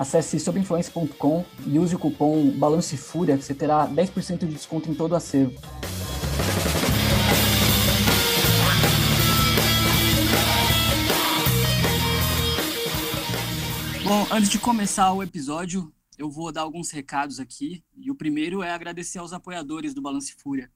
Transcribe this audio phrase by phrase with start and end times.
[0.00, 5.12] Acesse sobinfluência.com e use o cupom BALANCEFúria que você terá 10% de desconto em todo
[5.12, 5.60] o acervo.
[14.02, 17.84] Bom, antes de começar o episódio, eu vou dar alguns recados aqui.
[17.94, 20.72] E o primeiro é agradecer aos apoiadores do Balance Fúria.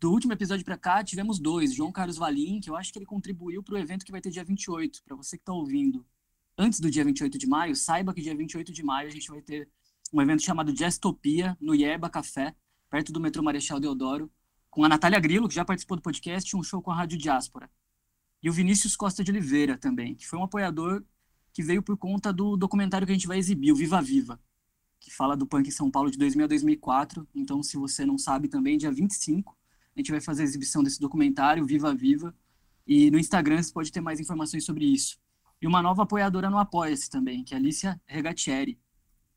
[0.00, 1.74] Do último episódio para cá, tivemos dois.
[1.74, 4.30] João Carlos Valim, que eu acho que ele contribuiu para o evento que vai ter
[4.30, 5.02] dia 28.
[5.04, 6.06] Para você que está ouvindo,
[6.56, 9.40] antes do dia 28 de maio, saiba que dia 28 de maio a gente vai
[9.40, 9.68] ter
[10.12, 12.54] um evento chamado Jazztopia, no Yerba Café,
[12.88, 14.30] perto do metrô Marechal Deodoro,
[14.70, 17.70] com a Natália Grillo, que já participou do podcast, um show com a Rádio Diáspora.
[18.42, 21.02] E o Vinícius Costa de Oliveira também, que foi um apoiador
[21.52, 24.40] que veio por conta do documentário que a gente vai exibir, o Viva Viva,
[25.00, 27.28] que fala do punk em São Paulo de 2000 a 2004.
[27.34, 29.56] Então, se você não sabe também, dia 25,
[29.94, 32.34] a gente vai fazer a exibição desse documentário, Viva Viva.
[32.86, 35.18] E no Instagram você pode ter mais informações sobre isso.
[35.64, 38.78] E uma nova apoiadora no Apoia-se também, que é Alicia Regatieri.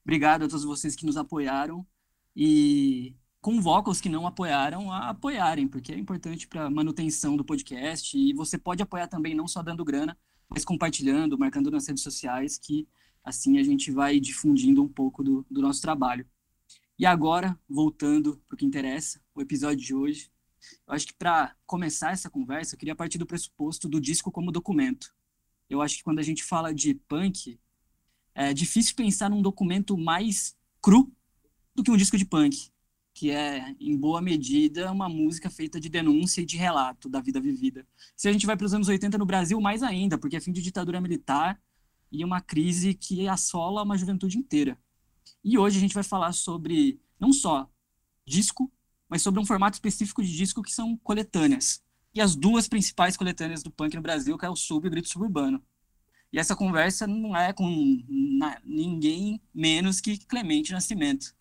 [0.03, 1.88] Obrigado a todos vocês que nos apoiaram
[2.36, 7.45] e convoco os que não apoiaram a apoiarem, porque é importante para a manutenção do
[7.45, 8.17] podcast.
[8.17, 10.17] E você pode apoiar também, não só dando grana,
[10.50, 12.86] mas compartilhando, marcando nas redes sociais, que
[13.23, 16.28] assim a gente vai difundindo um pouco do, do nosso trabalho.
[17.00, 20.30] E agora, voltando para o que interessa, o episódio de hoje,
[20.86, 24.52] eu acho que para começar essa conversa, eu queria partir do pressuposto do disco como
[24.52, 25.16] documento.
[25.69, 27.59] Eu acho que quando a gente fala de punk,
[28.33, 31.11] é difícil pensar num documento mais cru
[31.75, 32.69] do que um disco de punk,
[33.13, 37.41] que é, em boa medida, uma música feita de denúncia e de relato da vida
[37.41, 37.85] vivida.
[38.16, 40.51] Se a gente vai para os anos 80 no Brasil, mais ainda, porque é fim
[40.51, 41.59] de ditadura militar
[42.11, 44.78] e uma crise que assola uma juventude inteira.
[45.44, 47.69] E hoje a gente vai falar sobre, não só
[48.25, 48.72] disco,
[49.09, 51.81] mas sobre um formato específico de disco que são coletâneas.
[52.17, 54.89] E as duas principais coletâneas do punk no Brasil, que é o Sub e o
[54.89, 55.63] Grito Suburbano.
[56.33, 57.69] E essa conversa não é com
[58.66, 61.35] ninguém menos que Clemente Nascimento,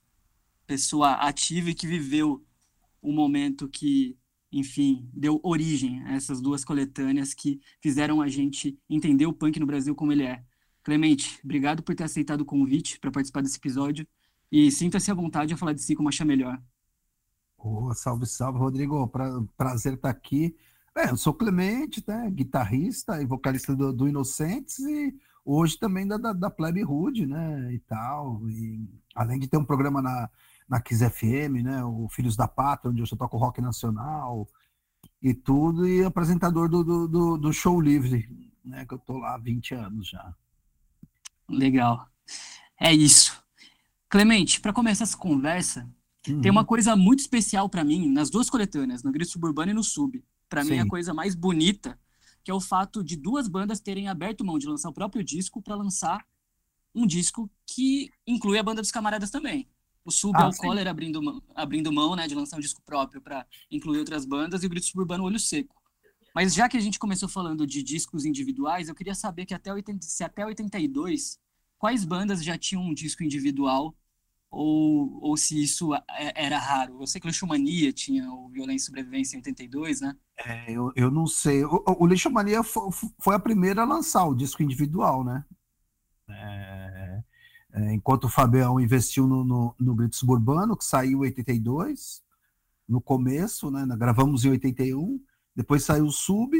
[0.66, 2.44] pessoa ativa e que viveu
[3.00, 4.18] o momento que,
[4.52, 9.64] enfim, deu origem a essas duas coletâneas que fizeram a gente entender o punk no
[9.64, 10.44] Brasil como ele é.
[10.82, 14.06] Clemente, obrigado por ter aceitado o convite para participar desse episódio
[14.52, 16.62] e sinta-se à vontade a falar de si como achar melhor.
[17.94, 19.06] Salve, salve, Rodrigo.
[19.08, 20.56] Pra, prazer estar aqui.
[20.96, 26.16] É, eu sou Clemente, né, guitarrista e vocalista do, do Inocentes e hoje também da,
[26.16, 28.40] da, da Plebe Rude, né, e tal.
[28.48, 30.30] E, além de ter um programa na,
[30.66, 34.48] na Kiss FM, né, o Filhos da Pátria, onde eu só toco rock nacional
[35.22, 38.26] e tudo, e apresentador do, do, do, do Show Livre,
[38.64, 40.34] né, que eu tô lá há 20 anos já.
[41.46, 42.08] Legal.
[42.80, 43.38] É isso.
[44.08, 45.86] Clemente, para começar essa conversa,
[46.28, 46.40] Uhum.
[46.40, 49.84] Tem uma coisa muito especial para mim nas duas coletâneas, no Grito Suburbano e no
[49.84, 50.22] Sub.
[50.48, 51.98] Para mim, a coisa mais bonita,
[52.44, 55.60] que é o fato de duas bandas terem aberto mão de lançar o próprio disco
[55.60, 56.24] para lançar
[56.94, 59.68] um disco que inclui a banda dos camaradas também.
[60.04, 62.80] O Sub ah, é o Collar abrindo, mão, abrindo mão né, de lançar um disco
[62.82, 65.74] próprio para incluir outras bandas e o Grito Suburbano Olho Seco.
[66.32, 69.72] Mas já que a gente começou falando de discos individuais, eu queria saber que até
[69.72, 71.40] 80, se até 82,
[71.78, 73.96] quais bandas já tinham um disco individual
[74.50, 76.00] ou, ou se isso é,
[76.34, 77.00] era raro.
[77.00, 80.16] Eu sei que Lixomania tinha o Violência e Sobrevivência em 82, né?
[80.38, 81.64] É, eu, eu não sei.
[81.64, 85.44] O, o Lixomania foi, foi a primeira a lançar o disco individual, né?
[86.28, 87.22] É,
[87.74, 92.22] é, enquanto o Fabião investiu no, no, no Grito Suburbano, que saiu em 82,
[92.88, 93.86] no começo, né?
[93.96, 95.20] Gravamos em 81,
[95.54, 96.56] depois saiu o Sub,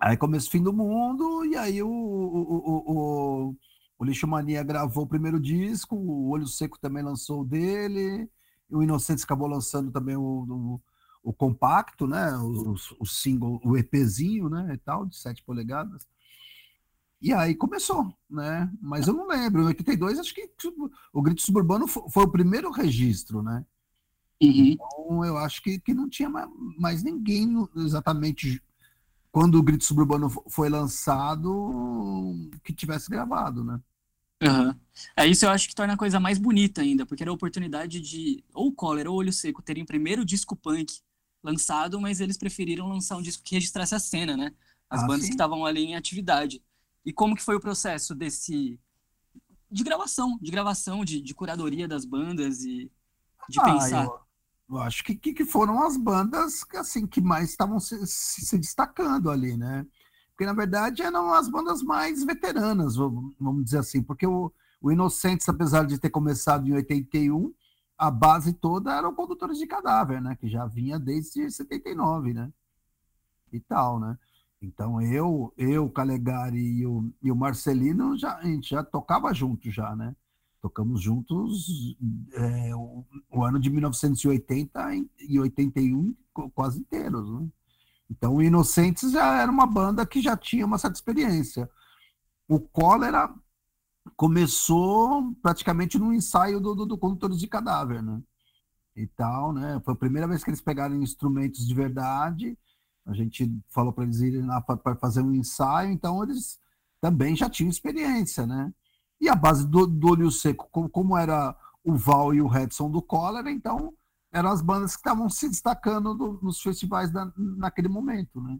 [0.00, 3.56] aí começou o Fim do Mundo, e aí o, o, o
[3.98, 8.28] o Lixo Mania gravou o primeiro disco, o Olho Seco também lançou o dele,
[8.70, 10.80] o Inocentes acabou lançando também o, o,
[11.22, 12.36] o compacto, né?
[12.36, 14.74] O, o, single, o EPzinho, né?
[14.74, 16.06] E tal, de 7 polegadas.
[17.20, 18.70] E aí começou, né?
[18.80, 19.62] Mas eu não lembro.
[19.62, 23.64] Em 82, acho que tipo, o Grito Suburbano foi, foi o primeiro registro, né?
[24.42, 24.50] Uhum.
[24.50, 28.62] Então eu acho que, que não tinha mais, mais ninguém exatamente
[29.36, 33.78] quando o Grito Suburbano foi lançado, que tivesse gravado, né?
[34.42, 34.74] Uhum.
[35.14, 38.00] É isso eu acho que torna a coisa mais bonita ainda, porque era a oportunidade
[38.00, 41.02] de ou Cólera ou Olho Seco terem o primeiro disco punk
[41.42, 44.54] lançado, mas eles preferiram lançar um disco que registrasse a cena, né?
[44.88, 45.28] As ah, bandas sim.
[45.28, 46.62] que estavam ali em atividade.
[47.04, 48.80] E como que foi o processo desse
[49.70, 52.90] de gravação, de gravação, de, de curadoria das bandas e
[53.50, 54.04] de ah, pensar?
[54.06, 54.18] Eu,
[54.68, 59.30] eu acho que, que foram as bandas que, assim, que mais estavam se, se, destacando
[59.30, 59.86] ali, né?
[60.30, 65.48] Porque, na verdade, eram as bandas mais veteranas, vamos dizer assim, porque o, o Inocentes,
[65.48, 67.54] apesar de ter começado em 81,
[67.96, 70.36] a base toda eram condutores de cadáver, né?
[70.36, 72.52] Que já vinha desde 79, né?
[73.52, 74.18] E tal, né?
[74.60, 79.70] Então eu, eu, Calegari e o, e o Marcelino já a gente já tocava junto
[79.70, 80.14] já, né?
[80.60, 81.96] Tocamos juntos
[82.32, 84.80] é, o, o, ano de 1980
[85.20, 86.14] e 81
[86.54, 87.48] quase inteiros, né?
[88.10, 91.68] Então o Inocentes já era uma banda que já tinha uma certa experiência.
[92.48, 93.32] O Cólera
[94.16, 98.22] começou praticamente no ensaio do, do, do Condutores de Cadáver, né?
[98.94, 99.80] E tal, né?
[99.84, 102.56] Foi a primeira vez que eles pegaram instrumentos de verdade.
[103.04, 106.58] A gente falou para eles irem lá para fazer um ensaio, então eles
[107.00, 108.72] também já tinham experiência, né?
[109.20, 112.90] E a base do, do Olho Seco, como, como era o Val e o Redson
[112.90, 113.94] do Cólera, então
[114.32, 118.58] eram as bandas que estavam se destacando do, nos festivais da, naquele momento, né?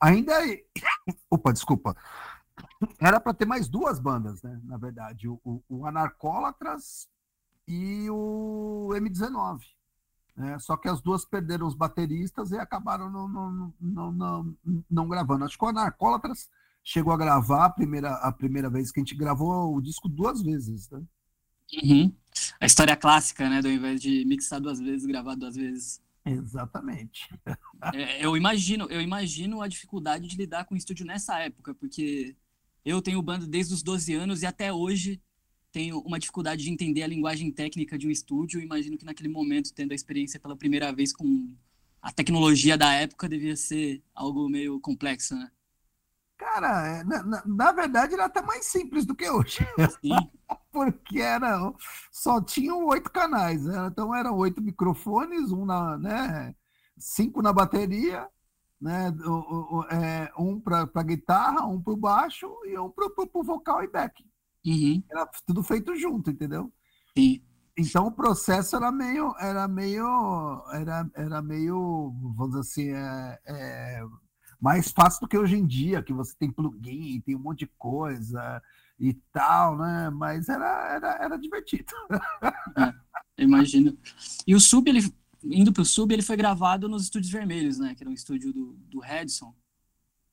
[0.00, 0.32] Ainda.
[1.30, 1.96] Opa, desculpa
[3.00, 4.60] era para ter mais duas bandas, né?
[4.64, 7.08] Na verdade, o, o, o Anarcólatras
[7.66, 9.60] e o M19.
[10.36, 10.58] Né?
[10.58, 14.56] Só que as duas perderam os bateristas e acabaram não, não, não, não,
[14.90, 15.44] não gravando.
[15.44, 16.50] Acho que o Anarcólatras
[16.86, 20.40] chegou a gravar a primeira, a primeira vez que a gente gravou o disco duas
[20.40, 21.02] vezes, né?
[21.82, 22.12] Uhum.
[22.60, 23.60] A história clássica, né?
[23.60, 26.00] Do invés de mixar duas vezes, gravar duas vezes.
[26.24, 27.28] Exatamente.
[27.92, 32.36] É, eu imagino, eu imagino a dificuldade de lidar com o estúdio nessa época, porque
[32.84, 35.20] eu tenho banda desde os 12 anos e até hoje
[35.72, 38.60] tenho uma dificuldade de entender a linguagem técnica de um estúdio.
[38.60, 41.52] Imagino que naquele momento, tendo a experiência pela primeira vez com
[42.00, 45.50] a tecnologia da época, devia ser algo meio complexo, né?
[46.38, 49.66] Cara, é, na, na, na verdade era até mais simples do que hoje.
[50.00, 50.10] Sim.
[50.70, 51.72] Porque era,
[52.12, 53.88] só tinham oito canais, né?
[53.90, 56.54] então eram oito microfones, um na, né,
[56.98, 58.28] cinco na bateria,
[58.78, 59.10] né?
[59.24, 63.82] O, o, é, um para guitarra, um para o baixo e um para o vocal
[63.82, 64.22] e back.
[64.66, 65.02] Uhum.
[65.10, 66.70] Era tudo feito junto, entendeu?
[67.16, 67.42] Sim.
[67.78, 70.06] Então o processo era meio, era meio,
[70.72, 74.04] era, era meio, vamos dizer assim, é, é,
[74.60, 77.70] mais fácil do que hoje em dia, que você tem plugin, tem um monte de
[77.78, 78.62] coisa
[78.98, 80.10] e tal, né?
[80.10, 81.92] Mas era, era, era divertido.
[83.38, 83.96] É, imagino.
[84.46, 85.00] E o Sub, ele
[85.44, 87.94] indo pro Sub, ele foi gravado nos Estúdios Vermelhos, né?
[87.94, 89.54] Que era um estúdio do, do Redson.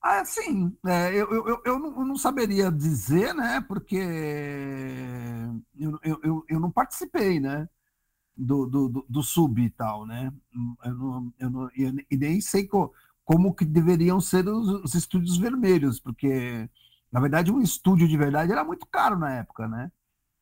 [0.01, 0.75] Ah, sim.
[0.85, 3.61] É, eu, eu, eu, não, eu, não, saberia dizer, né?
[3.61, 3.95] Porque
[5.79, 7.69] eu, eu, eu, não participei, né?
[8.35, 10.33] Do, do, do, sub e tal, né?
[10.83, 11.69] Eu não, eu não,
[12.09, 12.91] e nem sei co,
[13.25, 16.69] como que deveriam ser os, os, estúdios vermelhos, porque,
[17.11, 19.91] na verdade, um estúdio de verdade era muito caro na época, né?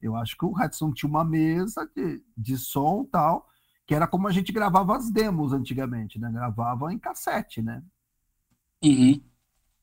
[0.01, 3.48] Eu acho que o Redson tinha uma mesa de, de som tal,
[3.86, 6.31] que era como a gente gravava as demos antigamente, né?
[6.31, 7.83] Gravava em cassete, né?
[8.83, 9.22] Uhum.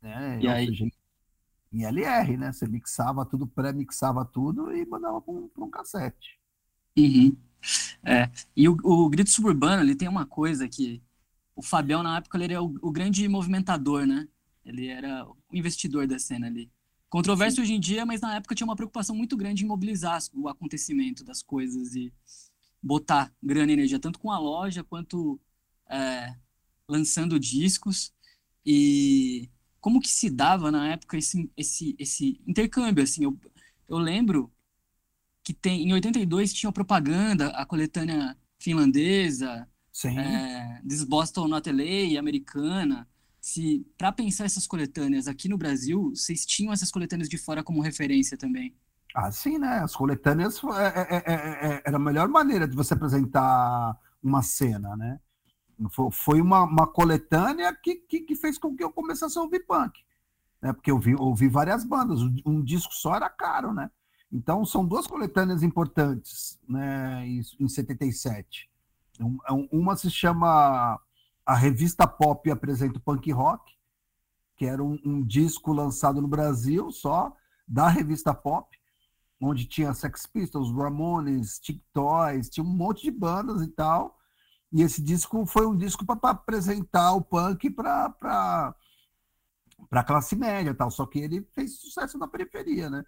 [0.03, 0.41] Né?
[0.41, 0.67] E aí?
[0.67, 0.89] Seja,
[1.73, 2.53] em LR, né?
[2.53, 6.39] Você mixava tudo, pré-mixava tudo e mandava para um, um, cassete.
[6.97, 7.37] Uhum.
[8.03, 8.31] É.
[8.57, 11.03] E o, o Grito Suburbano, ele tem uma coisa que
[11.59, 14.29] o Fabião, na época, ele era o, o grande movimentador, né?
[14.65, 16.71] Ele era o investidor da cena ali.
[17.11, 17.63] Controverso Sim.
[17.63, 21.25] hoje em dia, mas na época tinha uma preocupação muito grande em mobilizar o acontecimento
[21.25, 22.13] das coisas e
[22.81, 25.41] botar grana e energia, tanto com a loja quanto
[25.91, 26.33] é,
[26.87, 28.13] lançando discos.
[28.65, 29.51] E
[29.81, 33.03] como que se dava na época esse, esse, esse intercâmbio?
[33.03, 33.37] Assim, eu,
[33.89, 34.49] eu lembro
[35.43, 39.69] que tem, em 82 tinha propaganda, a coletânea finlandesa,
[40.07, 43.09] é, This Boston Not LA, americana.
[43.41, 47.81] Se para pensar essas coletâneas aqui no Brasil, vocês tinham essas coletâneas de fora como
[47.81, 48.75] referência também?
[49.15, 49.79] Ah, sim, né?
[49.79, 55.19] As coletâneas é, é, é, era a melhor maneira de você apresentar uma cena, né?
[56.11, 60.01] Foi uma, uma coletânea que, que, que, fez com que eu começasse a ouvir punk.
[60.61, 60.73] Né?
[60.73, 63.89] Porque eu vi, ouvi várias bandas, um disco só era caro, né?
[64.31, 68.68] Então são duas coletâneas importantes né, em 77.
[69.71, 71.01] Uma se chama
[71.45, 73.75] A Revista Pop Apresenta o Punk Rock,
[74.57, 77.33] que era um, um disco lançado no Brasil só,
[77.67, 78.79] da revista Pop
[79.41, 84.19] onde tinha Sex Pistols, Ramones, Tic Toys, tinha um monte de bandas e tal.
[84.73, 88.75] E esse disco foi um disco para apresentar o punk para
[89.89, 93.05] para classe média tal, só que ele fez sucesso na periferia, né?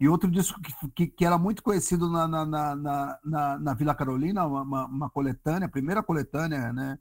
[0.00, 3.94] E outro disco que, que, que era muito conhecido na, na, na, na, na Vila
[3.94, 6.98] Carolina, uma, uma, coletânea, a primeira coletânea, né?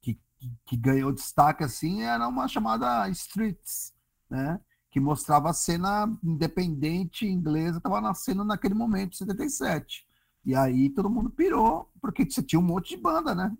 [0.00, 3.92] Que, que, que ganhou destaque assim, era uma chamada Streets,
[4.30, 4.58] né?
[4.92, 10.04] que mostrava a cena independente inglesa, estava nascendo naquele momento, 77.
[10.44, 13.56] E aí todo mundo pirou, porque você tinha um monte de banda, né?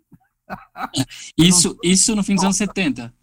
[1.39, 3.15] isso, isso no fim dos anos 70.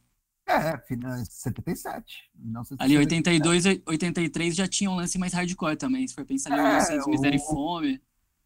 [0.50, 0.82] É,
[1.26, 2.32] 77.
[2.80, 7.08] Ali 82, 83 já tinha um lance mais hardcore também, se for pensar em é,
[7.08, 8.02] Miséria e Fome.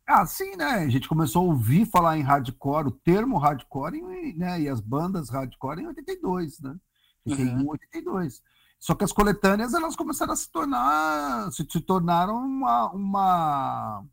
[0.06, 0.66] Ah, sim, né?
[0.66, 4.02] A gente começou a ouvir falar em hardcore, o termo hardcore,
[4.36, 4.60] né?
[4.60, 6.76] E as bandas hardcore em 82, né?
[7.26, 7.70] 81, uhum.
[7.70, 8.42] 82.
[8.78, 14.06] Só que as coletâneas, elas começaram a se tornar, se, se tornaram uma, uma,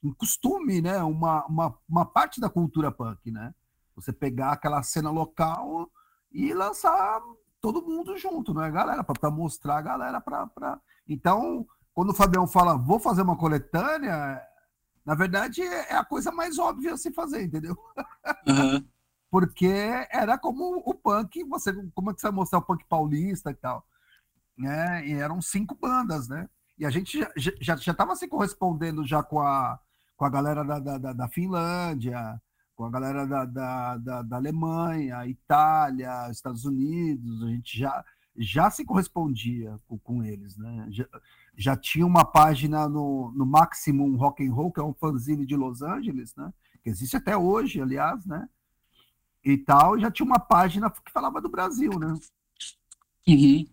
[0.00, 1.02] um costume, né?
[1.02, 3.52] Uma, uma, uma parte da cultura punk, né?
[3.96, 5.90] Você pegar aquela cena local
[6.36, 7.22] e lançar
[7.62, 9.02] todo mundo junto, né, galera?
[9.02, 10.20] Para mostrar a galera.
[10.20, 10.78] Pra, pra...
[11.08, 14.38] Então, quando o Fabião fala, vou fazer uma coletânea,
[15.04, 17.74] na verdade é a coisa mais óbvia a se fazer, entendeu?
[18.46, 18.86] Uhum.
[19.30, 19.72] Porque
[20.10, 23.54] era como o punk, você, como é que você vai mostrar o punk paulista e
[23.54, 23.86] tal?
[24.56, 25.06] Né?
[25.06, 26.48] E eram cinco bandas, né?
[26.78, 29.80] E a gente já já, já tava se correspondendo já com a,
[30.16, 32.40] com a galera da, da, da Finlândia,
[32.76, 38.04] com a galera da, da, da, da, Alemanha, Itália, Estados Unidos, a gente já,
[38.36, 40.86] já se correspondia com, com eles, né?
[40.90, 41.06] Já,
[41.56, 45.56] já, tinha uma página no, no Maximum Rock and Roll, que é um fanzine de
[45.56, 46.52] Los Angeles, né?
[46.84, 48.46] Que existe até hoje, aliás, né?
[49.42, 52.14] E tal, já tinha uma página que falava do Brasil, né?
[53.26, 53.64] Uhum.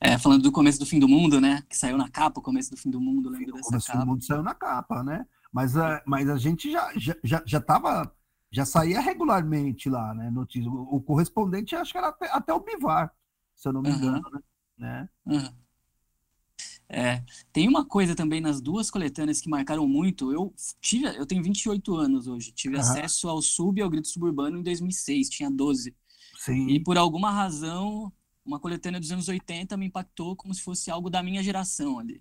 [0.00, 1.62] É, falando do começo do fim do mundo, né?
[1.68, 3.98] Que saiu na capa, o começo do fim do mundo, lembro dessa começo capa.
[4.00, 5.24] do mundo saiu na capa, né?
[5.52, 8.12] Mas, a, mas a gente já já, já, já tava
[8.50, 10.30] já saía regularmente lá, né?
[10.30, 10.70] Notícia.
[10.70, 13.14] O, correspondente, acho que era até, até o Bivar,
[13.54, 14.40] se eu não me engano, uhum.
[14.76, 15.08] né?
[15.26, 15.54] Uhum.
[16.92, 20.32] É, tem uma coisa também nas duas coletâneas que marcaram muito.
[20.32, 22.80] Eu tive, eu tenho 28 anos hoje, tive uhum.
[22.80, 25.94] acesso ao Sub e ao Grito Suburbano em 2006, tinha 12.
[26.38, 26.68] Sim.
[26.68, 28.12] E por alguma razão,
[28.44, 32.20] uma coletânea dos anos 80 me impactou como se fosse algo da minha geração ali.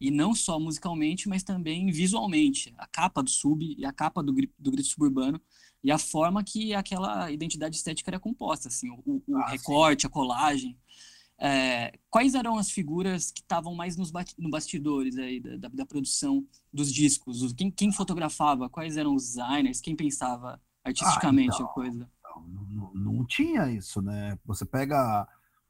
[0.00, 2.72] E não só musicalmente, mas também visualmente.
[2.78, 5.40] A capa do sub e a capa do, do grito suburbano
[5.82, 10.06] e a forma que aquela identidade estética era composta, assim, o, o ah, recorte, sim.
[10.06, 10.78] a colagem.
[11.42, 15.86] É, quais eram as figuras que estavam mais nos no bastidores aí da, da, da
[15.86, 17.52] produção dos discos?
[17.54, 18.68] Quem, quem, fotografava?
[18.68, 19.80] Quais eram os designers?
[19.80, 22.10] Quem pensava artisticamente ah, então, a coisa?
[22.22, 24.38] Não, não, não, tinha isso, né?
[24.44, 25.26] Você pega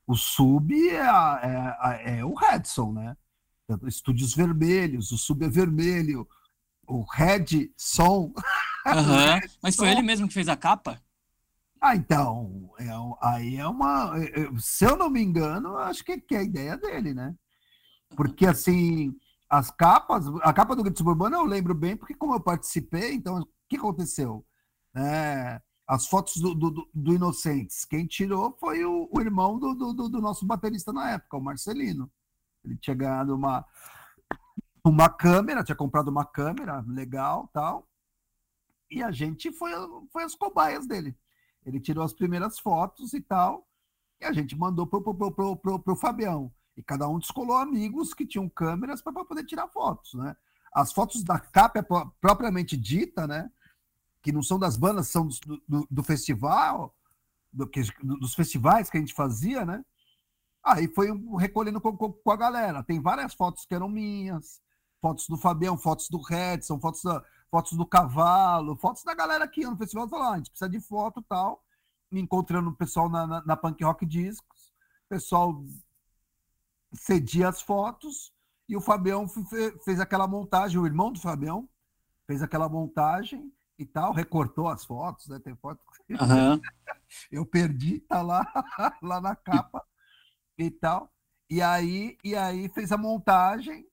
[0.09, 3.17] o sub é, é, é o Redson, né?
[3.87, 6.27] Estúdios Vermelhos, o Sub é vermelho,
[6.87, 8.33] o Red Som.
[8.87, 9.49] Uhum.
[9.63, 10.99] Mas foi ele mesmo que fez a capa?
[11.79, 12.89] Ah, então, é,
[13.21, 14.19] aí é uma.
[14.19, 17.35] É, é, se eu não me engano, acho que, que é a ideia dele, né?
[18.17, 19.15] Porque assim,
[19.51, 23.41] as capas, a capa do Grito Suburbano eu lembro bem, porque como eu participei, então
[23.41, 24.47] o que aconteceu?
[24.95, 30.09] É, as fotos do, do, do, Inocentes, quem tirou foi o, o irmão do, do,
[30.09, 32.11] do, nosso baterista na época, o Marcelino.
[32.65, 33.65] Ele tinha ganhado uma,
[34.85, 37.89] uma câmera, tinha comprado uma câmera legal tal.
[38.91, 39.71] E a gente foi,
[40.13, 41.17] foi as cobaias dele.
[41.65, 43.67] Ele tirou as primeiras fotos e tal.
[44.21, 46.53] E a gente mandou pro, pro, pro, pro, pro Fabião.
[46.77, 50.37] E cada um descolou amigos que tinham câmeras para poder tirar fotos, né?
[50.73, 51.83] As fotos da capa
[52.21, 53.51] propriamente dita, né?
[54.23, 56.95] Que não são das bandas, são do, do, do festival,
[57.53, 57.69] do,
[58.19, 59.85] dos festivais que a gente fazia, né?
[60.65, 62.83] Aí foi recolhendo com, com, com, a galera.
[62.83, 64.61] Tem várias fotos que eram minhas,
[65.01, 69.63] fotos do Fabião, fotos do Redson, fotos, da, fotos do Cavalo, fotos da galera que
[69.63, 71.65] ia no festival falou, ah, a gente precisa de foto e tal.
[72.11, 74.73] Me encontrando o pessoal na, na, na, Punk Rock Discos,
[75.07, 75.65] o pessoal
[76.93, 78.33] cedia as fotos
[78.69, 79.27] e o Fabião
[79.85, 81.69] fez aquela montagem, o irmão do Fabião
[82.27, 85.39] fez aquela montagem e tal, recortou as fotos, né?
[85.39, 85.81] Tem foto.
[86.11, 86.61] Uhum.
[87.31, 88.45] Eu perdi, tá lá,
[89.03, 89.85] lá na capa
[90.67, 91.11] e tal.
[91.49, 93.87] E aí, e aí fez a montagem,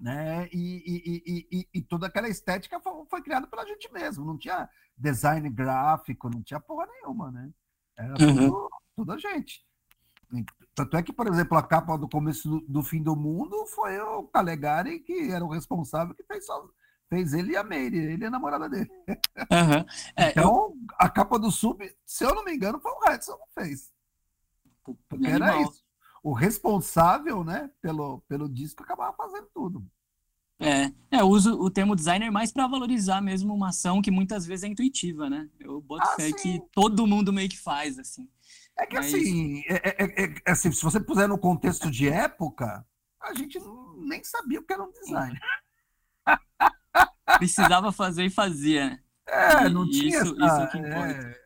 [0.00, 0.48] né?
[0.52, 4.24] E, e, e, e toda aquela estética foi, foi, criada pela gente mesmo.
[4.24, 7.50] Não tinha design gráfico, não tinha porra nenhuma, né?
[7.96, 8.36] Era uhum.
[8.36, 9.64] tudo, tudo a gente.
[10.74, 13.98] Tanto é que, por exemplo, a capa do começo do, do fim do mundo foi
[13.98, 16.68] o Calegari, que era o responsável, que fez, só,
[17.08, 18.90] fez ele e a Meire, ele e a namorada dele.
[19.08, 19.84] Uhum.
[20.16, 20.76] É, então, eu...
[20.98, 23.92] a capa do sub, se eu não me engano, foi o Redson que fez.
[25.08, 25.82] Porque era isso.
[26.22, 29.86] O responsável, né, pelo, pelo disco acabava fazendo tudo.
[30.62, 34.44] É, é, eu uso o termo designer mais para valorizar mesmo uma ação que muitas
[34.44, 35.48] vezes é intuitiva, né?
[35.58, 38.28] Eu boto ah, fé que todo mundo meio que faz, assim.
[38.78, 39.06] É que Mas...
[39.06, 42.86] assim, é, é, é, é, assim, se você puser no contexto de época,
[43.22, 43.58] a gente
[43.96, 45.40] nem sabia o que era um designer.
[47.38, 48.90] Precisava fazer e fazia.
[48.90, 49.00] Né?
[49.26, 51.39] É, não e tinha isso, essa, isso é que importa.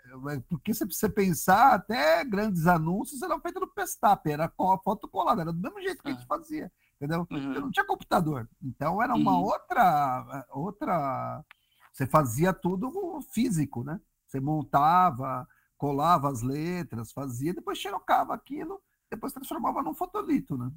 [0.49, 4.53] Porque se você pensar, até grandes anúncios eram feitos no Pestap, era
[4.83, 6.27] foto colada, era do mesmo jeito que a gente ah.
[6.27, 6.73] fazia.
[6.97, 7.27] entendeu?
[7.31, 7.61] Uhum.
[7.61, 8.49] não tinha computador.
[8.63, 9.45] Então era uma uhum.
[9.45, 11.45] outra, outra.
[11.93, 14.01] Você fazia tudo físico, né?
[14.27, 20.71] Você montava, colava as letras, fazia, depois xerocava aquilo, depois transformava num fotolito, né?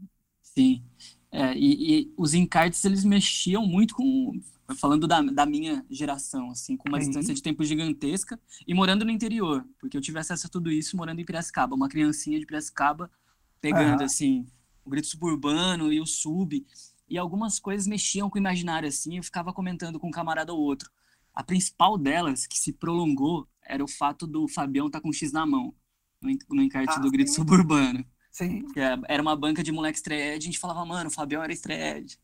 [0.55, 0.83] Sim.
[1.31, 4.39] É, e, e, os encartes, eles mexiam muito com,
[4.75, 7.07] falando da, da minha geração, assim, com uma Sim.
[7.07, 10.95] distância de tempo gigantesca e morando no interior, porque eu tive acesso a tudo isso
[10.95, 13.11] morando em Piracicaba, uma criancinha de Piracicaba
[13.59, 14.47] pegando, assim,
[14.85, 16.65] o grito suburbano e o sub,
[17.09, 20.59] e algumas coisas mexiam com o imaginário, assim, eu ficava comentando com um camarada ou
[20.59, 20.89] outro.
[21.33, 25.13] A principal delas, que se prolongou, era o fato do Fabião estar tá com um
[25.13, 25.73] X na mão,
[26.21, 28.05] no, no encarte ah, do grito suburbano.
[28.37, 28.63] Sim.
[29.07, 32.19] Era uma banca de moleque estreed, a gente falava, mano, o Fabião era estreed.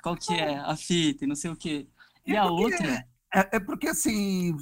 [0.00, 0.58] Qual que é?
[0.58, 1.88] A fita e não sei o quê.
[2.24, 3.04] E, a outra...
[3.34, 4.56] É, é, porque, assim...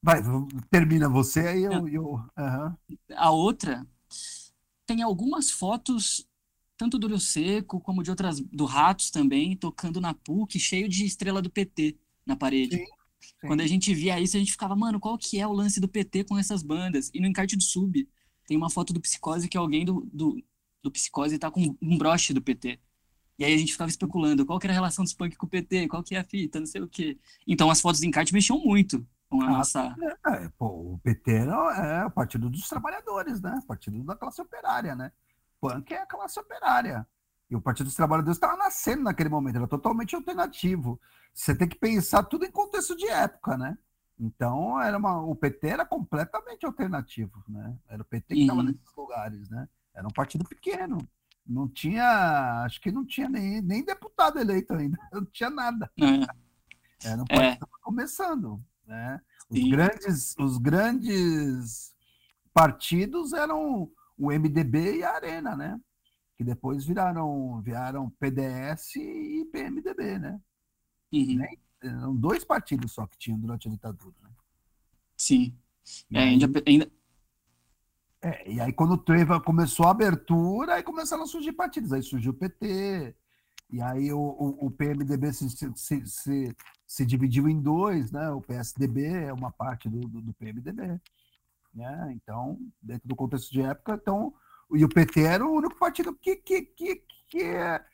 [0.00, 0.22] Vai,
[0.70, 1.88] termina você, aí eu...
[1.88, 2.76] eu uhum.
[3.16, 3.84] A outra
[4.86, 6.28] tem algumas fotos
[6.76, 11.04] tanto do Rio Seco como de outras do Ratos também, tocando na PUC, cheio de
[11.04, 12.76] estrela do PT na parede.
[12.76, 12.84] Sim,
[13.20, 13.46] sim.
[13.48, 15.88] Quando a gente via isso, a gente ficava, mano, qual que é o lance do
[15.88, 17.10] PT com essas bandas?
[17.12, 18.08] E no encarte do Sub,
[18.46, 20.42] tem uma foto do Psicose que alguém do, do,
[20.82, 22.78] do Psicose tá com um broche do PT.
[23.38, 25.48] E aí a gente ficava especulando qual que era a relação dos punk com o
[25.48, 27.18] PT, qual que é a fita, não sei o quê.
[27.46, 29.96] Então as fotos do encarte mexiam muito com a ah, nossa...
[30.26, 33.58] É, pô, o PT é o partido dos trabalhadores, né?
[33.62, 35.10] O partido da classe operária, né?
[35.60, 37.06] Punk é a classe operária.
[37.50, 41.00] E o Partido dos Trabalhadores estava nascendo naquele momento, era totalmente alternativo.
[41.32, 43.76] Você tem que pensar tudo em contexto de época, né?
[44.18, 47.76] Então, era uma, o PT era completamente alternativo, né?
[47.88, 49.68] Era o PT que estava nesses lugares, né?
[49.92, 50.98] Era um partido pequeno.
[51.46, 55.90] Não tinha, acho que não tinha nem, nem deputado eleito ainda, não tinha nada.
[56.00, 57.08] É.
[57.08, 57.48] Era um partido é.
[57.48, 59.20] que estava começando, né?
[59.50, 61.94] Os grandes, os grandes
[62.52, 65.78] partidos eram o MDB e a Arena, né?
[66.36, 70.40] Que depois viraram, viraram PDS e PMDB, né?
[71.12, 71.36] Uhum.
[71.36, 74.14] Nem, eram dois partidos só que tinham durante a ditadura.
[74.22, 74.30] Né?
[75.16, 75.56] Sim.
[76.12, 76.90] É, aí, ainda, ainda...
[78.22, 81.92] É, e aí quando teve, começou a abertura, aí começaram a surgir partidos.
[81.92, 83.14] Aí surgiu o PT,
[83.70, 88.30] e aí o, o, o PMDB se, se, se, se, dividiu em dois, né?
[88.30, 91.00] O PSDB é uma parte do, do, do PMDB.
[91.74, 92.12] Né?
[92.12, 94.32] Então, dentro do contexto de época, então,
[94.72, 97.84] e o PT era o único partido que, que, que, que, é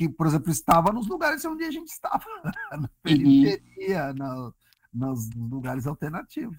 [0.00, 2.24] que, por exemplo, estava nos lugares onde a gente estava,
[2.72, 2.88] na uhum.
[3.02, 4.14] periferia, uhum.
[4.14, 4.52] na,
[4.94, 6.56] nos lugares alternativos.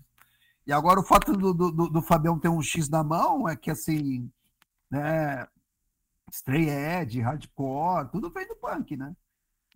[0.68, 3.72] E agora o fato do, do, do, Fabião ter um X na mão é que,
[3.72, 4.32] assim,
[4.92, 5.48] né,
[6.32, 9.16] Stray Edge, hardcore, tudo vem do punk, né?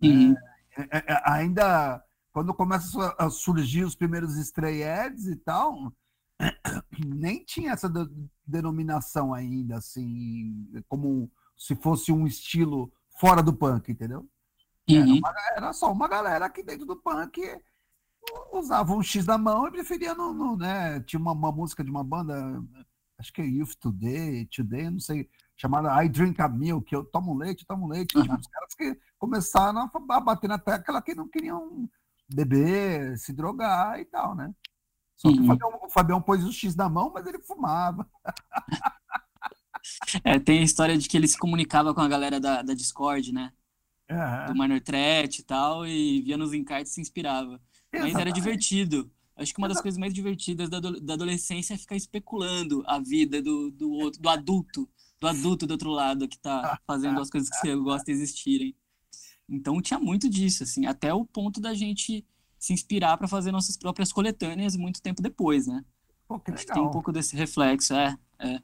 [0.00, 0.36] Uhum.
[0.76, 2.00] É, é, ainda,
[2.32, 5.92] quando começa a surgir os primeiros Stray Eds e tal,
[7.04, 7.92] nem tinha essa
[8.46, 14.28] denominação ainda, assim, como se fosse um estilo fora do punk, entendeu?
[14.88, 14.96] Uhum.
[14.96, 17.40] Era, uma, era, só uma galera aqui dentro do punk
[18.52, 21.00] usava um X na mão e preferia no, no né?
[21.00, 22.62] Tinha uma, uma, música de uma banda,
[23.18, 27.36] acho que é Youth Today, Today, não sei, chamada I Drink a Milk, eu tomo
[27.36, 28.16] leite, tomo leite.
[28.16, 28.22] Uhum.
[28.22, 31.88] Tipo, os caras que começaram a bater na tecla que não queriam
[32.28, 34.52] beber, se drogar e tal, né?
[35.16, 35.44] Só que uhum.
[35.44, 38.08] o, Fabião, o Fabião pôs o X na mão, mas ele fumava.
[40.24, 43.32] É, tem a história de que ele se comunicava com a galera da, da Discord,
[43.32, 43.52] né?
[44.10, 44.52] Uhum.
[44.52, 47.60] Do Minor Threat e tal, e via nos encartes e se inspirava.
[47.92, 48.12] Exatamente.
[48.12, 49.10] Mas era divertido.
[49.36, 53.42] Acho que uma das coisas mais divertidas da, da adolescência é ficar especulando a vida
[53.42, 54.88] do, do, outro, do adulto,
[55.20, 58.74] do adulto do outro lado que tá fazendo as coisas que você gosta existirem.
[59.48, 62.24] Então tinha muito disso, assim, até o ponto da gente
[62.58, 65.84] se inspirar para fazer nossas próprias coletâneas muito tempo depois, né?
[66.26, 68.60] Pô, que Acho que tem um pouco desse reflexo, é, é.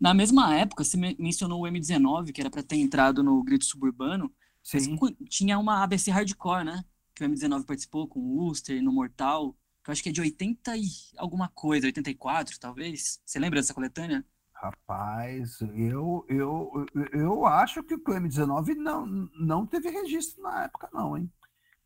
[0.00, 4.32] Na mesma época, você mencionou o M19, que era para ter entrado no Grito Suburbano,
[4.62, 4.98] Sim.
[5.28, 6.84] tinha uma ABC Hardcore, né?
[7.14, 10.20] Que o M19 participou com o Uster, no Mortal, que eu acho que é de
[10.20, 10.86] 80 e
[11.16, 13.20] alguma coisa, 84 talvez.
[13.24, 14.24] Você lembra dessa coletânea?
[14.52, 21.16] Rapaz, eu, eu, eu acho que o M19 não, não teve registro na época, não,
[21.16, 21.30] hein?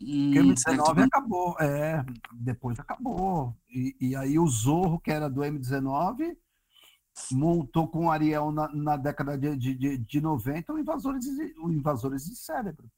[0.01, 3.55] Hum, Porque o M19 acabou, é, depois acabou.
[3.69, 6.37] E, e aí o Zorro, que era do M19,
[7.31, 11.27] montou com o Ariel na, na década de, de, de 90 o Invasores,
[11.63, 12.91] o Invasores de Cérebro.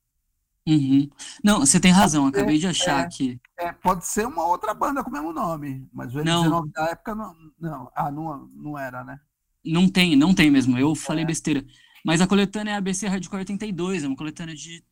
[0.66, 1.10] Uhum.
[1.42, 3.40] Não, você tem razão, pode acabei ser, de achar é, que.
[3.58, 6.68] É, pode ser uma outra banda com o mesmo nome, mas o M19 não.
[6.68, 9.18] da época não, não, ah, não, não era, né?
[9.64, 11.26] Não tem, não tem mesmo, eu falei é.
[11.26, 11.64] besteira.
[12.04, 14.84] Mas a coletânea é ABC Hardcore 82, é uma coletânea de.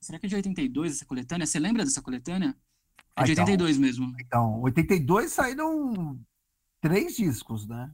[0.00, 1.46] Será que é de 82 essa coletânea?
[1.46, 2.56] Você lembra dessa coletânea?
[3.16, 4.14] É de ah, então, 82 mesmo.
[4.18, 6.18] Então, 82 saíram
[6.80, 7.90] três discos, né?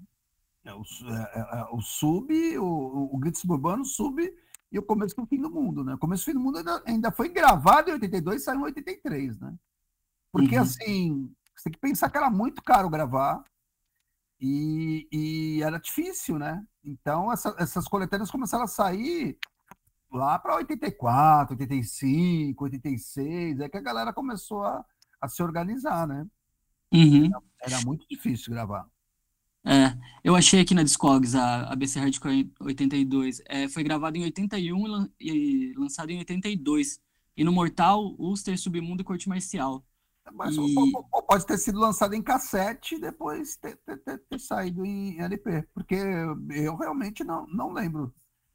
[0.66, 4.20] É, o, é, é, o Sub, o, o Grito Suburbano, Sub
[4.70, 5.94] e o começo do fim do mundo, né?
[5.94, 8.64] O começo do fim do mundo ainda, ainda foi gravado em 82 e saiu em
[8.64, 9.54] 83, né?
[10.32, 10.62] Porque, uhum.
[10.62, 13.42] assim, você tem que pensar que era muito caro gravar
[14.40, 16.66] e, e era difícil, né?
[16.84, 19.38] Então, essa, essas coletâneas começaram a sair
[20.12, 24.84] lá para 84, 85, 86, é que a galera começou a,
[25.20, 26.26] a se organizar, né?
[26.92, 27.26] Uhum.
[27.26, 28.86] Era, era, muito difícil gravar.
[29.66, 33.42] É, eu achei aqui na Discogs a ABC Hardcore 82.
[33.46, 37.00] É, foi gravado em 81 e lançado em 82.
[37.36, 39.84] E no Mortal, Ulster, Submundo e Corte Marcial.
[40.32, 40.74] Mas e...
[41.26, 45.62] pode ter sido lançado em cassete e depois ter, ter, ter, ter, saído em LP.
[45.74, 48.14] Porque eu realmente não, não lembro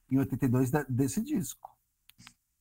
[0.09, 1.69] em 82 desse disco.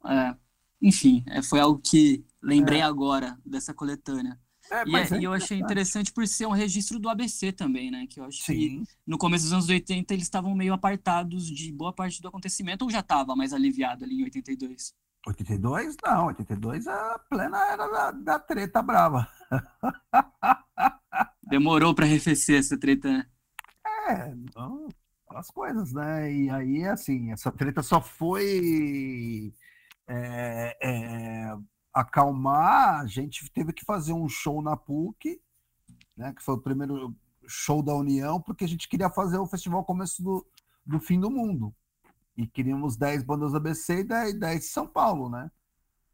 [0.06, 0.36] É,
[0.82, 2.84] enfim, é, foi algo que lembrei é.
[2.84, 4.38] agora dessa coletânea.
[4.70, 8.06] É, e, é, é, eu achei interessante por ser um registro do ABC também, né?
[8.08, 8.54] Que eu acho Sim.
[8.54, 12.82] que no começo dos anos 80 eles estavam meio apartados de boa parte do acontecimento,
[12.84, 14.94] ou já estava mais aliviado ali em 82?
[15.26, 15.96] 82?
[16.04, 19.28] Não, 82 é a plena era da, da treta brava.
[21.42, 23.26] Demorou para arrefecer essa treta, né?
[24.08, 24.88] É, não,
[25.30, 26.32] as coisas, né?
[26.32, 29.52] E aí, assim, essa treta só foi
[30.08, 31.56] é, é,
[31.92, 35.40] acalmar, a gente teve que fazer um show na PUC,
[36.16, 37.14] né, que foi o primeiro
[37.46, 40.46] show da União, porque a gente queria fazer o festival começo do,
[40.84, 41.74] do fim do mundo.
[42.36, 45.50] E queríamos 10 bandas ABC e 10, 10 de São Paulo, né?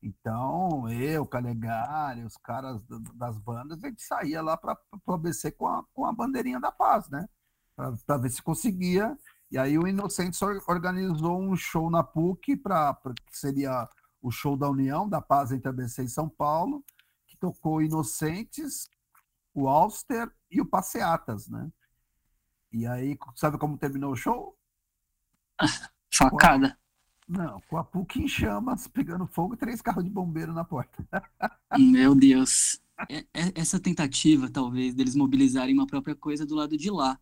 [0.03, 2.81] Então, eu, Calegari, os caras
[3.15, 6.71] das bandas, a gente saía lá para o ABC com a, com a bandeirinha da
[6.71, 7.29] paz, né?
[7.75, 9.19] Para ver se conseguia.
[9.51, 13.89] E aí o Inocentes organizou um show na PUC, para que seria
[14.27, 16.85] o show da União, da Paz entre ABC e São Paulo,
[17.29, 18.91] que tocou Inocentes,
[19.55, 21.71] o Alster e o Passeatas, né?
[22.73, 24.59] E aí, sabe como terminou o show?
[26.13, 26.77] Facada.
[27.29, 31.07] Não, com a PUC em chamas, pegando fogo e três carros de bombeiro na porta.
[31.79, 32.81] Meu Deus.
[33.09, 37.17] É, é, essa tentativa, talvez, deles mobilizarem uma própria coisa do lado de lá.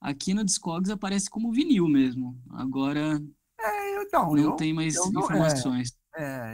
[0.00, 2.40] Aqui no Discogs aparece como vinil mesmo.
[2.50, 3.20] Agora.
[3.58, 5.90] É, então, não eu, tem mais eu informações.
[5.90, 6.03] É,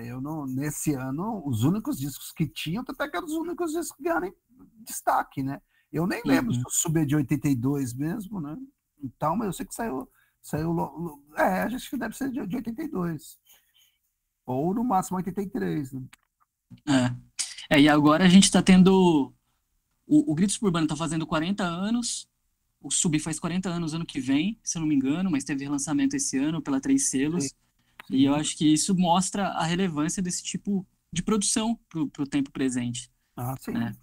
[0.05, 3.97] eu não, nesse ano, os únicos discos que tinham, até que eram os únicos discos
[3.97, 4.33] que ganharam
[4.85, 5.61] destaque, né?
[5.93, 6.63] Eu nem lembro uhum.
[6.69, 8.57] se subir de 82 mesmo, né?
[9.03, 10.09] Então, mas eu sei que saiu,
[10.41, 13.39] saiu, é, acho que deve ser de, de 82.
[14.47, 16.03] Ou no máximo 83, né?
[16.89, 17.77] É.
[17.77, 19.33] é e agora a gente está tendo.
[20.07, 22.29] O, o Grito Suburbano está fazendo 40 anos.
[22.81, 25.65] O Sub faz 40 anos ano que vem, se eu não me engano, mas teve
[25.65, 27.55] relançamento esse ano pela Três Selos.
[28.11, 32.51] E eu acho que isso mostra a relevância desse tipo de produção para o tempo
[32.51, 33.11] presente.
[33.37, 33.73] Ah, sim.
[33.73, 33.97] Né?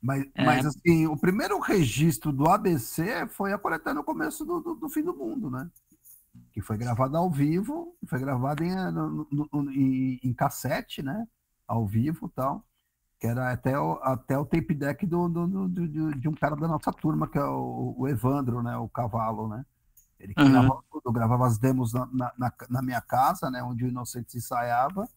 [0.00, 0.44] Mas, é...
[0.44, 4.88] mas, assim, o primeiro registro do ABC foi a coletânea no começo do, do, do,
[4.88, 5.68] fim do mundo, né?
[6.52, 11.26] Que foi gravado ao vivo, foi gravado em, no, no, em, em, cassete, né?
[11.66, 12.64] Ao vivo e tal.
[13.18, 16.68] Que era até o, até o tape deck do, do, do, de um cara da
[16.68, 18.76] nossa turma, que é o, o Evandro, né?
[18.76, 19.66] O Cavalo, né?
[20.18, 20.50] Ele uhum.
[20.50, 25.08] gravava tudo, gravava as demos na, na, na, minha casa, né, onde o Inocentes ensaiava,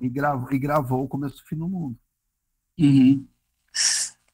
[0.00, 1.98] e, gravou, e gravou o começo do fim do mundo.
[2.78, 3.26] Uhum.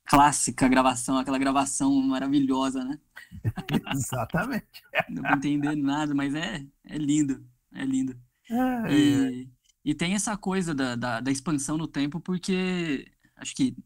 [0.04, 2.98] Clássica gravação, aquela gravação maravilhosa, né?
[3.92, 4.66] Exatamente.
[5.08, 8.18] Não vou entender nada, mas é, é lindo, é lindo.
[8.48, 9.50] É, e,
[9.84, 13.76] e, tem essa coisa da, da, da expansão no tempo, porque acho que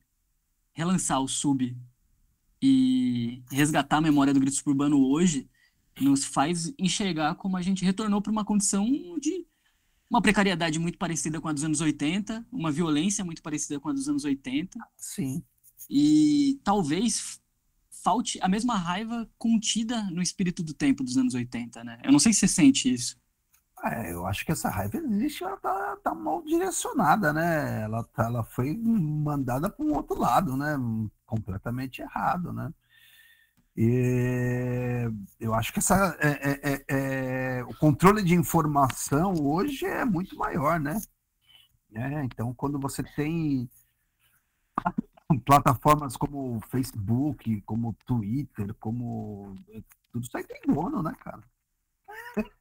[0.72, 1.76] relançar o sub
[2.60, 5.48] e resgatar a memória do Grito Suburbano hoje
[6.00, 8.86] nos faz enxergar como a gente retornou para uma condição
[9.20, 9.46] de
[10.10, 13.92] uma precariedade muito parecida com a dos anos 80, uma violência muito parecida com a
[13.92, 14.78] dos anos 80.
[14.96, 15.42] Sim.
[15.88, 17.40] E talvez
[18.02, 22.00] falte a mesma raiva contida no espírito do tempo dos anos 80, né?
[22.04, 23.16] Eu não sei se você sente isso.
[23.82, 27.82] É, eu acho que essa raiva existe, ela tá, tá mal direcionada, né?
[27.82, 30.76] Ela, tá, ela foi mandada para um outro lado, né?
[31.26, 32.72] Completamente errado, né?
[33.76, 35.10] E
[35.40, 40.36] eu acho que essa, é, é, é, é, o controle de informação hoje é muito
[40.36, 41.00] maior, né?
[41.92, 43.68] É, então, quando você tem
[45.44, 49.56] plataformas como Facebook, como Twitter, como
[50.12, 51.42] tudo isso aí tem dono, né, cara?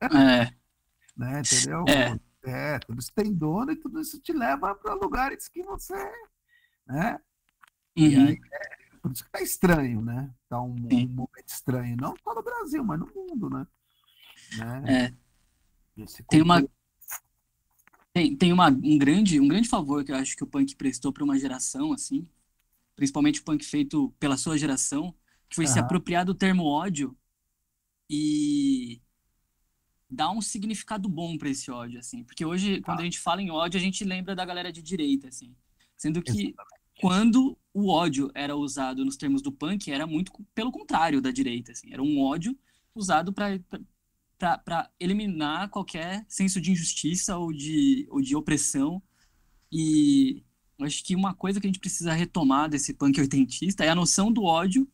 [0.02, 0.54] É.
[1.16, 1.86] né, entendeu?
[1.88, 2.74] É.
[2.76, 6.12] é, tudo isso tem dono e tudo isso te leva para lugares que você,
[6.88, 7.20] né?
[7.96, 8.04] Uhum.
[8.04, 10.34] E aí é, por isso que tá estranho, né?
[10.48, 13.68] Tá um, um momento estranho, não só no Brasil, mas no mundo, né?
[14.58, 15.14] né?
[15.98, 16.04] É.
[16.30, 16.64] Tem uma
[18.14, 21.12] tem, tem uma, um, grande, um grande favor que eu acho que o punk prestou
[21.12, 22.28] para uma geração, assim,
[22.96, 25.14] principalmente o punk feito pela sua geração,
[25.50, 25.72] que foi uhum.
[25.72, 27.18] se apropriar do termo ódio
[28.10, 29.02] e
[30.08, 32.24] dar um significado bom para esse ódio, assim.
[32.24, 35.28] Porque hoje, quando a gente fala em ódio, a gente lembra da galera de direita,
[35.28, 35.56] assim.
[35.98, 36.83] Sendo que Exatamente.
[37.00, 41.72] Quando o ódio era usado nos termos do punk, era muito pelo contrário da direita,
[41.72, 41.92] assim.
[41.92, 42.58] Era um ódio
[42.94, 49.02] usado para eliminar qualquer senso de injustiça ou de, ou de opressão.
[49.72, 50.44] E
[50.82, 54.32] acho que uma coisa que a gente precisa retomar desse punk oitentista é a noção
[54.32, 54.88] do ódio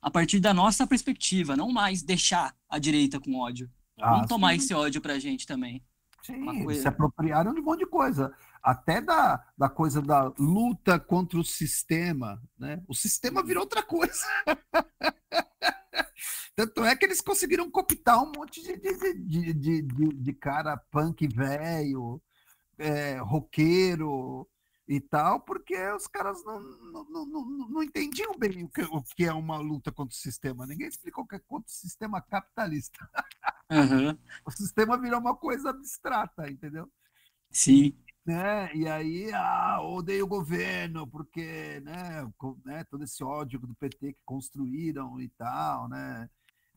[0.00, 3.68] a partir da nossa perspectiva, não mais deixar a direita com ódio.
[4.00, 4.56] Ah, Vamos tomar sim.
[4.56, 5.82] esse ódio pra gente também.
[6.22, 8.32] Sim, se apropriaram de um monte de coisa.
[8.66, 12.82] Até da, da coisa da luta contra o sistema, né?
[12.88, 14.26] O sistema virou outra coisa.
[16.56, 21.28] Tanto é que eles conseguiram copiar um monte de, de, de, de, de cara punk
[21.28, 22.20] velho,
[22.76, 24.48] é, roqueiro,
[24.88, 29.24] e tal, porque os caras não, não, não, não, entendiam bem o que, o que
[29.24, 30.66] é uma luta contra o sistema.
[30.66, 32.98] Ninguém explicou o que é contra o sistema capitalista.
[33.70, 34.18] Uhum.
[34.44, 36.90] O sistema virou uma coisa abstrata, entendeu?
[37.50, 37.96] Sim.
[38.26, 38.74] Né?
[38.74, 42.28] E aí, ah, odeio o governo, porque né,
[42.64, 46.28] né, todo esse ódio do PT que construíram e tal, né?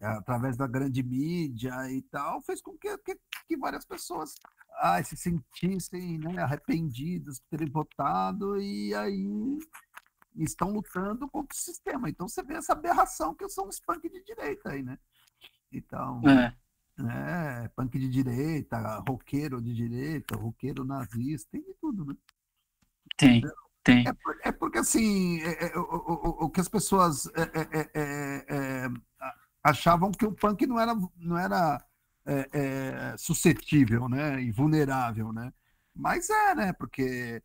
[0.02, 4.36] através da grande mídia e tal, fez com que, que, que várias pessoas
[4.78, 9.28] ah, se sentissem né, arrependidos por terem votado e aí
[10.36, 12.10] estão lutando contra o sistema.
[12.10, 14.98] Então você vê essa aberração que são os punk de direita aí, né?
[15.72, 16.56] Então, é.
[17.08, 22.16] É punk de direita, roqueiro de direita, roqueiro nazista, tem de tudo, né?
[23.16, 23.42] Tem,
[23.84, 24.06] tem.
[24.08, 28.88] É, é porque assim, é, é, o, o, o, que as pessoas é, é,
[29.64, 31.84] achavam que o punk não era, não era
[32.26, 35.54] é, é, suscetível, né, e vulnerável, né?
[35.96, 36.74] Mas é, né?
[36.74, 37.42] Porque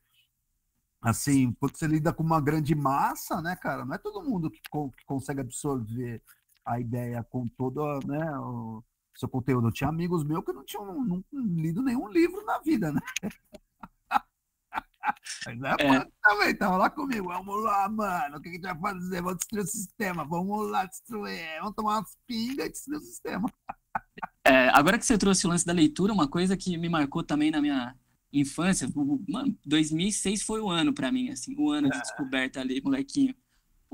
[1.01, 4.61] assim, quando você lida com uma grande massa, né, cara, não é todo mundo que,
[4.61, 6.23] que consegue absorver
[6.65, 8.83] a ideia com todo, né, o
[9.15, 9.69] seu conteúdo.
[9.69, 13.01] Eu tinha amigos meus que não tinham não, não lido nenhum livro na vida, né?
[15.47, 16.09] Mas é, é.
[16.23, 17.29] também, tava lá comigo.
[17.29, 18.39] Vamos lá, mano.
[18.39, 19.23] O que a gente vai fazer?
[19.23, 20.25] Vamos destruir o sistema.
[20.25, 21.59] Vamos lá destruir.
[21.61, 23.53] Vamos tomar umas pingas e destruir o sistema.
[24.45, 27.51] É, agora que você trouxe o lance da leitura, uma coisa que me marcou também
[27.51, 27.95] na minha
[28.33, 28.89] infância,
[29.29, 32.01] mano, 2006 foi o ano para mim, assim, o ano de é.
[32.01, 33.35] descoberta ali, molequinho.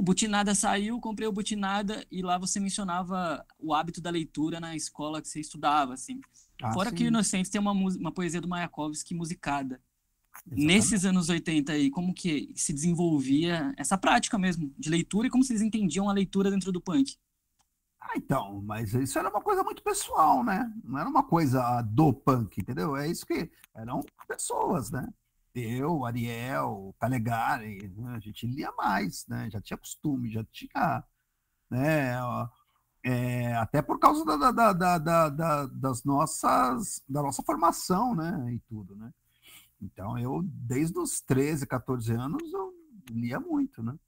[0.00, 4.74] O Butinada saiu, comprei o Butinada e lá você mencionava o hábito da leitura na
[4.74, 6.22] escola que você estudava, assim.
[6.62, 6.96] Ah, Fora sim.
[6.96, 9.78] que o Inocentes tem uma, uma poesia do Mayakovsky musicada.
[10.46, 10.66] Exatamente.
[10.66, 15.44] Nesses anos 80 aí, como que se desenvolvia essa prática mesmo de leitura e como
[15.44, 17.18] vocês entendiam a leitura dentro do punk?
[18.00, 20.72] Ah, então, mas isso era uma coisa muito pessoal, né?
[20.82, 22.96] Não era uma coisa do punk, entendeu?
[22.96, 25.06] É isso que eram pessoas, né?
[25.54, 28.14] Eu, Ariel, Calegari, né?
[28.16, 29.48] a gente lia mais, né?
[29.50, 31.04] Já tinha costume, já tinha,
[31.68, 32.16] né?
[33.02, 38.52] É, até por causa da, da, da, da, das nossas, da nossa formação, né?
[38.54, 39.12] E tudo, né?
[39.80, 42.72] Então, eu, desde os 13, 14 anos, eu
[43.10, 43.98] lia muito, né?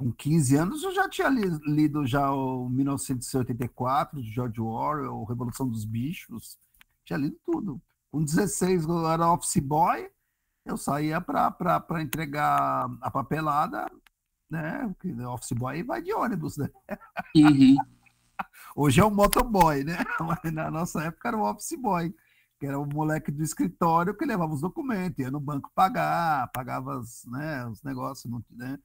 [0.00, 5.84] com 15 anos eu já tinha lido já o 1984 de George Orwell, Revolução dos
[5.84, 6.58] Bichos,
[7.04, 7.78] tinha lido tudo.
[8.10, 10.10] Com 16 eu era office boy,
[10.64, 13.90] eu saía para entregar a papelada,
[14.50, 14.88] né?
[14.88, 16.68] Porque office boy vai de ônibus, né?
[17.36, 17.76] Uhum.
[18.74, 19.96] Hoje é o motoboy, né?
[20.20, 22.14] Mas na nossa época era o office boy,
[22.58, 26.98] que era o moleque do escritório que levava os documentos, ia no banco pagar, pagava
[26.98, 28.78] os, né, os negócios, né?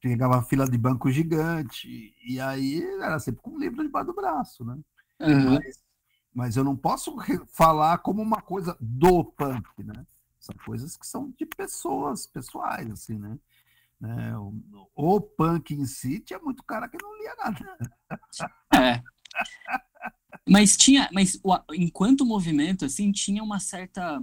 [0.00, 4.64] pegava fila de banco gigante, e aí era sempre com um livro debaixo do braço,
[4.64, 4.78] né?
[5.20, 5.54] Uhum.
[5.54, 5.82] Mas,
[6.32, 7.16] mas, eu não posso
[7.52, 10.06] falar como uma coisa do punk, né?
[10.48, 13.38] São coisas que são de pessoas, pessoais, assim, né?
[14.00, 14.38] né?
[14.38, 14.54] O,
[14.94, 17.78] o punk em si tinha muito cara que não lia nada.
[18.74, 19.02] É.
[20.48, 21.38] Mas tinha, mas
[21.74, 24.22] enquanto movimento, assim, tinha uma certa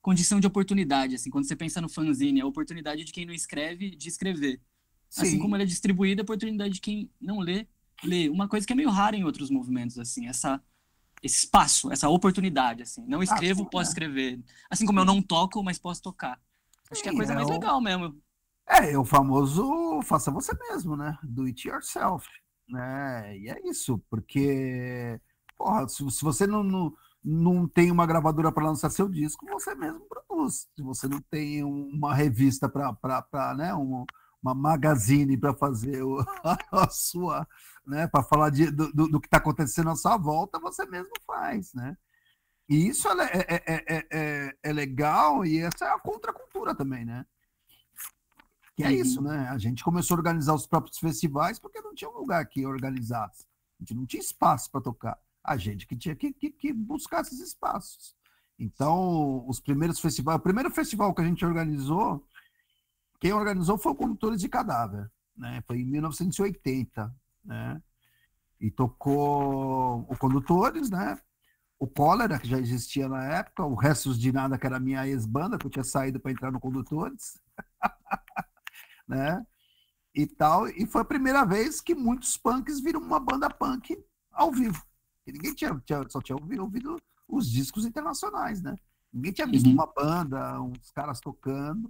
[0.00, 3.90] condição de oportunidade, assim, quando você pensa no fanzine, a oportunidade de quem não escreve
[3.90, 4.62] de escrever.
[5.10, 5.26] Assim Sim.
[5.26, 7.66] Assim como ela é distribuída, a oportunidade de quem não lê,
[8.02, 8.30] lê.
[8.30, 10.62] Uma coisa que é meio rara em outros movimentos, assim, essa
[11.22, 13.04] esse espaço, essa oportunidade, assim.
[13.06, 13.92] Não ah, escrevo, ah, posso é.
[13.92, 14.40] escrever.
[14.70, 16.40] Assim como eu não toco, mas posso tocar.
[16.90, 17.52] Acho que é a coisa é mais o...
[17.52, 18.16] legal mesmo.
[18.68, 21.16] É, é, o famoso faça você mesmo, né?
[21.22, 22.28] Do it yourself,
[22.68, 23.36] né?
[23.38, 25.18] E é isso, porque,
[25.56, 29.74] porra, se, se você não, não, não tem uma gravadora para lançar seu disco, você
[29.74, 30.68] mesmo produz.
[30.76, 34.04] Se você não tem uma revista para, né, um,
[34.48, 36.18] uma magazine para fazer o,
[36.72, 37.46] a sua,
[37.86, 41.72] né, para falar de, do, do que está acontecendo à sua volta, você mesmo faz,
[41.74, 41.96] né?
[42.68, 47.24] E isso é, é, é, é, é legal e essa é a contracultura também, né?
[48.76, 49.48] Que é isso, né?
[49.48, 53.46] A gente começou a organizar os próprios festivais porque não tinha um lugar que organizasse.
[53.80, 55.18] A gente não tinha espaço para tocar.
[55.42, 58.14] a gente que tinha que, que, que buscar esses espaços.
[58.58, 62.26] Então, os primeiros festivais, o primeiro festival que a gente organizou,
[63.20, 65.62] quem organizou foi o Condutores de Cadáver, né?
[65.66, 67.82] Foi em 1980, né?
[68.60, 71.18] E tocou o Condutores, né?
[71.78, 75.06] O Cólera, que já existia na época, o Restos de Nada, que era a minha
[75.06, 77.40] ex-banda, que eu tinha saído para entrar no Condutores,
[79.06, 79.44] né?
[80.14, 83.96] E tal, e foi a primeira vez que muitos punks viram uma banda punk
[84.32, 84.82] ao vivo.
[85.26, 86.96] E ninguém tinha, tinha só tinha ouvido, ouvido
[87.28, 88.74] os discos internacionais, né?
[89.12, 89.74] Ninguém tinha visto uhum.
[89.74, 91.88] uma banda, uns caras tocando,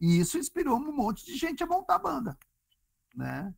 [0.00, 2.36] e isso inspirou um monte de gente a montar banda,
[3.14, 3.54] né?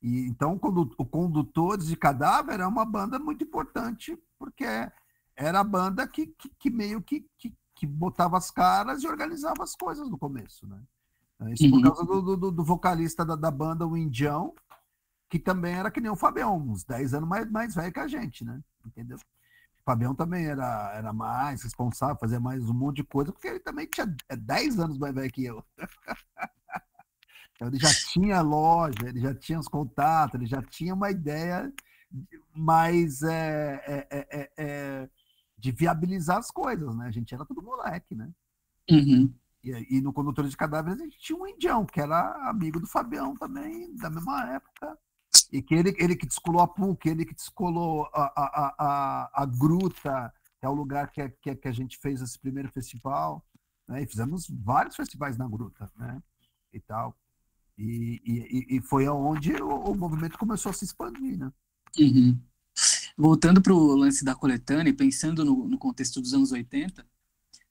[0.00, 0.58] E então
[0.96, 4.64] o Condutores de Cadáver é uma banda muito importante porque
[5.34, 9.62] era a banda que, que, que meio que, que, que, botava as caras e organizava
[9.62, 10.80] as coisas no começo, né?
[11.52, 11.70] Isso uhum.
[11.70, 14.52] por causa do, do, do vocalista da, da, banda, o Indião,
[15.28, 18.08] que também era que nem o Fabião, uns 10 anos mais, mais velho que a
[18.08, 18.60] gente, né?
[18.84, 19.18] Entendeu?
[19.88, 23.86] Fabião também era, era mais responsável, fazia mais um monte de coisa, porque ele também
[23.86, 25.64] tinha 10 é, anos mais velho que eu.
[27.56, 31.72] então, ele já tinha loja, ele já tinha os contatos, ele já tinha uma ideia
[32.54, 35.10] mais é, é, é, é,
[35.56, 37.06] de viabilizar as coisas, né?
[37.06, 38.30] A gente era tudo moleque, né?
[38.90, 39.32] Uhum.
[39.64, 42.86] E, e, no condutor de Cadáveres a gente tinha um indião, que era amigo do
[42.86, 44.98] Fabião também, da mesma época.
[45.50, 49.46] E que ele, ele que descolou a PUC, ele que descolou a, a, a, a
[49.46, 53.44] Gruta, que é o lugar que, que, que a gente fez esse primeiro festival.
[53.86, 54.02] Né?
[54.02, 56.22] E fizemos vários festivais na Gruta, né?
[56.72, 57.16] E tal.
[57.78, 61.52] E, e, e foi aonde o, o, movimento começou a se expandir, né?
[61.96, 62.38] Uhum.
[63.16, 67.06] Voltando para o lance da coletânea pensando no, no, contexto dos anos 80,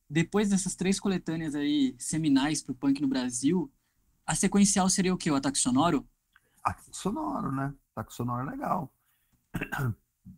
[0.09, 3.71] depois dessas três coletâneas aí seminais para o punk no Brasil,
[4.25, 5.29] a sequencial seria o quê?
[5.29, 6.07] O Ataque Sonoro?
[6.67, 7.73] Ataque sonoro, né?
[7.95, 8.91] Ataque sonoro é legal.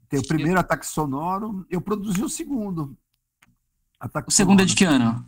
[0.07, 2.95] Tem o primeiro ataque sonoro, eu produzi o segundo.
[3.99, 4.63] Ataque o segundo sonoro.
[4.63, 5.25] é de que ano?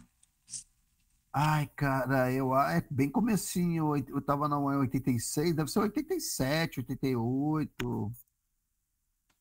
[1.34, 8.14] Ai, cara, eu é bem comecinho, eu tava na 86, deve ser 87, 88,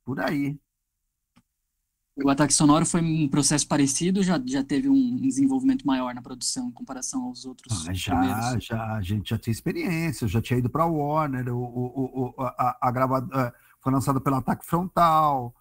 [0.05, 0.59] por aí.
[2.23, 6.69] O ataque sonoro foi um processo parecido, já, já teve um desenvolvimento maior na produção
[6.69, 8.65] em comparação aos outros ah, já, primeiros?
[8.65, 12.79] Já, a gente já tinha experiência, já tinha ido para Warner, o, o, o, a,
[12.81, 15.55] a gravadora foi lançada pelo Ataque Frontal,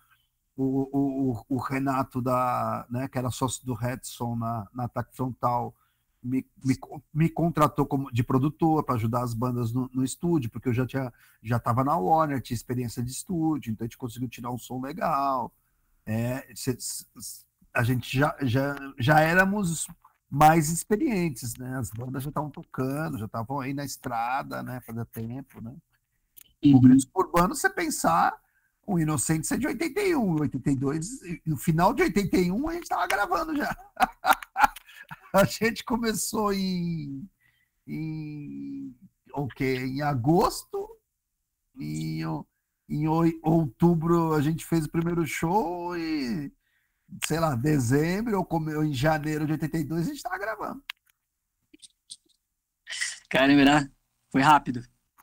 [0.56, 5.74] o, o, o, Renato, da, né, que era sócio do Redson na, na Ataque Frontal,
[6.22, 6.78] me, me,
[7.14, 10.86] me contratou como de produtor para ajudar as bandas no, no, estúdio, porque eu já
[10.86, 14.58] tinha já estava na Warner, tinha experiência de estúdio, então a gente conseguiu tirar um
[14.58, 15.54] som legal.
[16.12, 16.44] É,
[17.72, 19.86] a gente já, já, já éramos
[20.28, 21.78] mais experientes, né?
[21.78, 24.82] As bandas já estavam tocando, já estavam aí na estrada, né?
[24.82, 25.76] Fazia tempo, né?
[26.66, 26.78] Uhum.
[26.78, 28.36] O Gritos Urbano, você pensar,
[28.88, 33.78] o Inocentes é de 81, 82, no final de 81 a gente estava gravando já.
[35.32, 37.24] a gente começou em,
[37.86, 38.96] em,
[39.32, 40.90] okay, em agosto,
[41.80, 42.24] em,
[42.90, 46.52] em outubro a gente fez o primeiro show e,
[47.26, 50.84] sei lá, dezembro ou, em janeiro de 82 a gente estava gravando.
[53.30, 53.90] Caramba,
[54.32, 54.82] foi rápido.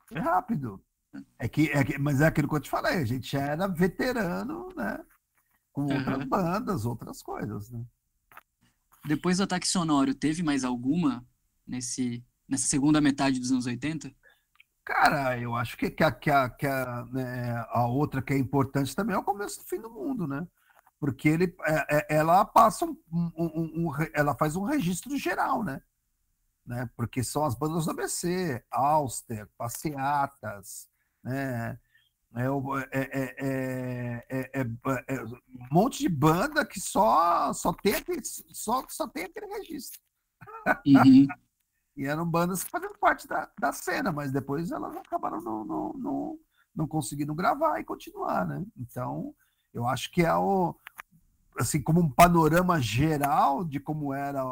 [0.09, 0.83] Foi rápido.
[1.39, 3.67] É que, é que, mas é aquilo que eu te falei, a gente já era
[3.67, 5.05] veterano, né?
[5.73, 6.29] Com outras uhum.
[6.29, 7.85] bandas, outras coisas, né?
[9.05, 11.27] Depois do ataque sonoro, teve mais alguma
[11.67, 14.13] nesse, nessa segunda metade dos anos 80?
[14.87, 18.38] Cara, eu acho que, que, a, que, a, que a, né, a outra que é
[18.38, 20.46] importante também é o começo do fim do mundo, né?
[21.01, 25.64] Porque ele, é, é, ela passa um, um, um, um, ela faz um registro geral,
[25.64, 25.83] né?
[26.64, 26.88] né?
[26.96, 30.88] Porque são as bandas do ABC, Auster, Passeatas,
[31.22, 31.81] né?
[32.33, 32.46] É,
[32.92, 35.40] é, é, é, um
[35.72, 40.01] monte de banda que só, só, tem, aquele, só, só tem aquele registro.
[40.87, 41.26] Uhum.
[41.97, 46.38] E eram bandas faziam parte da, da cena, mas depois elas acabaram não, não, não,
[46.74, 48.64] não conseguindo gravar e continuar, né?
[48.76, 49.34] Então,
[49.72, 50.74] eu acho que é o
[51.59, 54.44] assim como um panorama geral de como era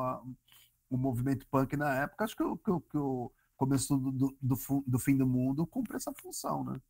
[0.91, 4.99] o movimento punk na época, acho que, o, que, que o começo do, do, do,
[4.99, 6.81] fim do mundo cumpre essa função, né?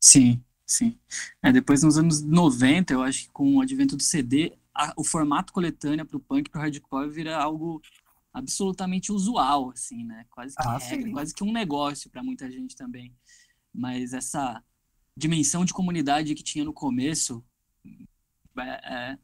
[0.00, 0.98] Sim, sim.
[1.40, 5.04] É, depois, nos anos 90, eu acho que com o advento do CD, a, o
[5.04, 7.80] formato coletânea para o punk para o hardcore vira algo
[8.32, 10.24] absolutamente usual, assim, né?
[10.30, 13.14] Quase que, ah, regra, quase que um negócio para muita gente também.
[13.72, 14.62] Mas essa
[15.16, 17.44] dimensão de comunidade que tinha no começo
[18.58, 19.18] é, é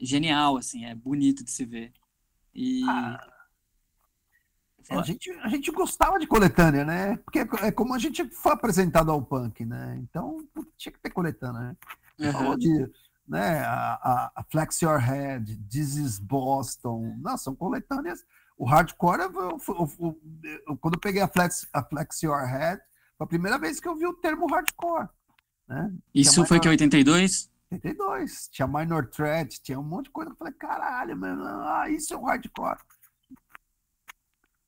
[0.00, 1.92] genial, assim, é bonito de se ver.
[2.54, 3.34] E ah,
[4.90, 7.16] a gente, a gente gostava de coletânea, né?
[7.18, 9.98] Porque é como a gente foi apresentado ao punk, né?
[10.02, 10.46] Então
[10.76, 11.76] tinha que ter coletânea, né?
[12.18, 12.32] Uhum.
[12.32, 12.90] Falou de
[13.26, 17.16] né, a, a, Flex Your Head, This is Boston.
[17.18, 18.24] Não, são coletâneas.
[18.56, 20.20] O hardcore, eu, eu,
[20.66, 22.80] eu, quando eu peguei a Flex, a Flex Your Head,
[23.16, 25.08] foi a primeira vez que eu vi o termo hardcore.
[25.66, 25.92] Né?
[26.14, 26.62] Isso foi minor...
[26.62, 27.50] que 82?
[27.72, 28.48] 82.
[28.48, 30.30] Tinha Minor Threat, tinha um monte de coisa.
[30.30, 32.78] Eu falei, caralho, mano, ah, isso é o hardcore.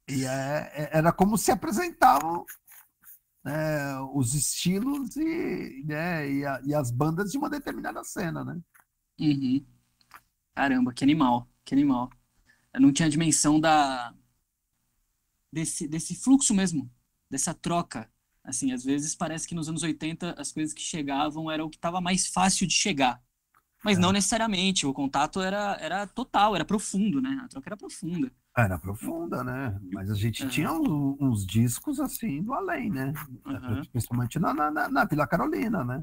[0.09, 2.45] E é, é, era como se apresentavam
[3.47, 8.61] né, os estilos e, né, e, a, e, as bandas de uma determinada cena, né?
[9.20, 9.64] Uhum.
[10.53, 12.11] Caramba, que animal, que animal.
[12.74, 14.12] Eu não tinha dimensão da
[15.53, 16.90] desse, desse fluxo mesmo,
[17.30, 18.11] dessa troca.
[18.42, 21.76] Assim, às vezes parece que nos anos 80 as coisas que chegavam era o que
[21.76, 23.22] estava mais fácil de chegar.
[23.84, 24.01] Mas é.
[24.01, 27.40] não necessariamente, o contato era, era total, era profundo, né?
[27.44, 28.32] A troca era profunda.
[28.57, 29.79] Era profunda, né?
[29.93, 30.49] Mas a gente uhum.
[30.49, 33.13] tinha uns, uns, discos assim do além, né?
[33.45, 33.85] Uhum.
[33.93, 36.03] Principalmente na, na, na, Vila Carolina, né?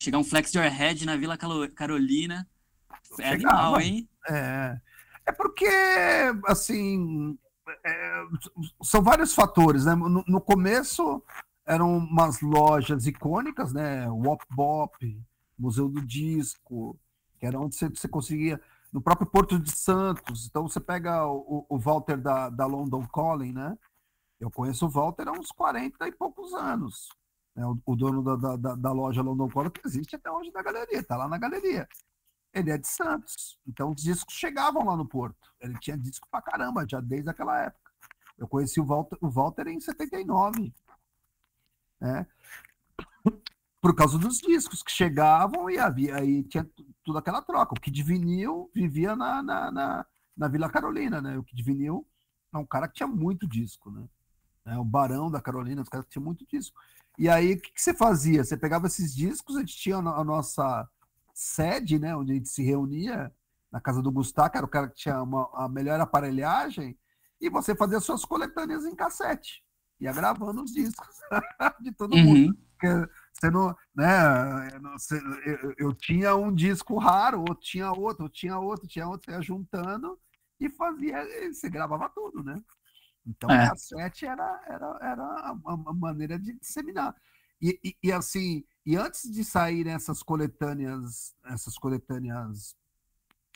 [0.00, 2.46] Chegar um Flex Your Head na Vila Carolina.
[3.18, 4.08] É animal, hein?
[4.28, 4.78] É.
[5.26, 5.68] É porque,
[6.46, 7.36] assim,
[7.84, 8.22] é,
[8.82, 9.96] são vários fatores, né?
[9.96, 11.22] No, no, começo
[11.66, 14.08] eram umas lojas icônicas, né?
[14.08, 14.96] Wop Bop,
[15.58, 16.98] Museu do Disco,
[17.38, 18.60] que era onde você, você conseguia
[18.92, 20.46] no próprio Porto de Santos.
[20.46, 23.76] Então você pega o, o Walter da, da London Calling, né?
[24.40, 27.08] Eu conheço o Walter há uns 40 e poucos anos.
[27.54, 27.66] Né?
[27.66, 31.00] O, o, dono da, da, da, loja London Calling que existe até hoje na galeria,
[31.00, 31.88] está lá na galeria.
[32.54, 35.52] Ele é de Santos, então os discos chegavam lá no Porto.
[35.60, 37.92] Ele tinha disco pra caramba, já desde aquela época.
[38.38, 40.72] Eu conheci o Walter, o Walter em 79.
[42.00, 42.26] Né?
[43.80, 46.68] Por causa dos discos que chegavam e havia aí tinha
[47.04, 47.74] tudo aquela troca.
[47.74, 50.06] O Kid Vinil vivia na, na, na,
[50.36, 51.38] na, Vila Carolina, né?
[51.38, 52.06] O Kid Vinil
[52.52, 54.04] é um cara que tinha muito disco, né?
[54.66, 56.76] É, o Barão da Carolina, os caras que tinham muito disco.
[57.16, 58.44] E aí, o que, que, você fazia?
[58.44, 60.88] Você pegava esses discos, a gente tinha a nossa
[61.32, 62.14] sede, né?
[62.14, 63.32] Onde a gente se reunia,
[63.70, 66.98] na casa do Gustavo, que era o cara que tinha uma, a melhor aparelhagem,
[67.40, 69.62] e você fazia suas coletâneas em cassete.
[70.00, 71.16] Ia gravando os discos
[71.80, 72.24] de todo uhum.
[72.24, 72.58] mundo.
[72.72, 74.68] Porque você não, né?
[75.46, 79.36] Eu, eu, tinha um disco raro, outro tinha outro, outro tinha outro, tinha outro, você
[79.36, 80.18] ia juntando
[80.58, 82.60] e fazia, você gravava tudo, né?
[83.24, 83.68] Então, é.
[83.68, 87.14] cassete era, era, era uma maneira de disseminar.
[87.60, 92.76] E, e, e, assim, e antes de saírem essas coletâneas, essas coletâneas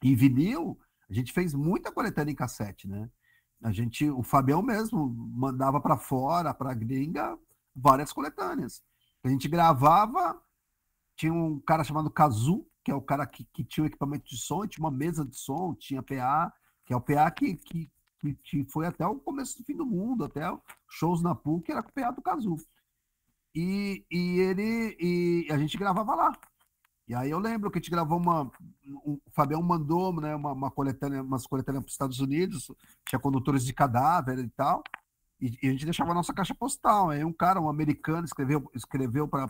[0.02, 0.78] em vinil,
[1.08, 3.10] a gente fez muita coletânea em cassete, né?
[3.62, 7.38] A gente, o Fabião mesmo mandava para fora, para gringa,
[7.74, 8.82] várias coletâneas.
[9.24, 10.40] A gente gravava,
[11.16, 14.36] tinha um cara chamado Kazu, que é o cara que, que tinha um equipamento de
[14.36, 16.52] som, tinha uma mesa de som, tinha PA,
[16.84, 17.90] que é o PA que, que,
[18.42, 20.42] que foi até o começo do fim do mundo, até
[20.88, 22.56] shows na PUC, era com o PA do Kazu.
[23.54, 26.32] E, e ele e a gente gravava lá.
[27.06, 28.50] E aí eu lembro que a gente gravou uma.
[29.04, 32.70] o Fabião mandou né, uma, uma coletânea, umas coletâneas para os Estados Unidos,
[33.06, 34.82] tinha condutores de cadáver e tal.
[35.42, 37.10] E, e, a gente deixava a nossa caixa postal.
[37.10, 39.48] Aí um cara, um americano, escreveu, escreveu para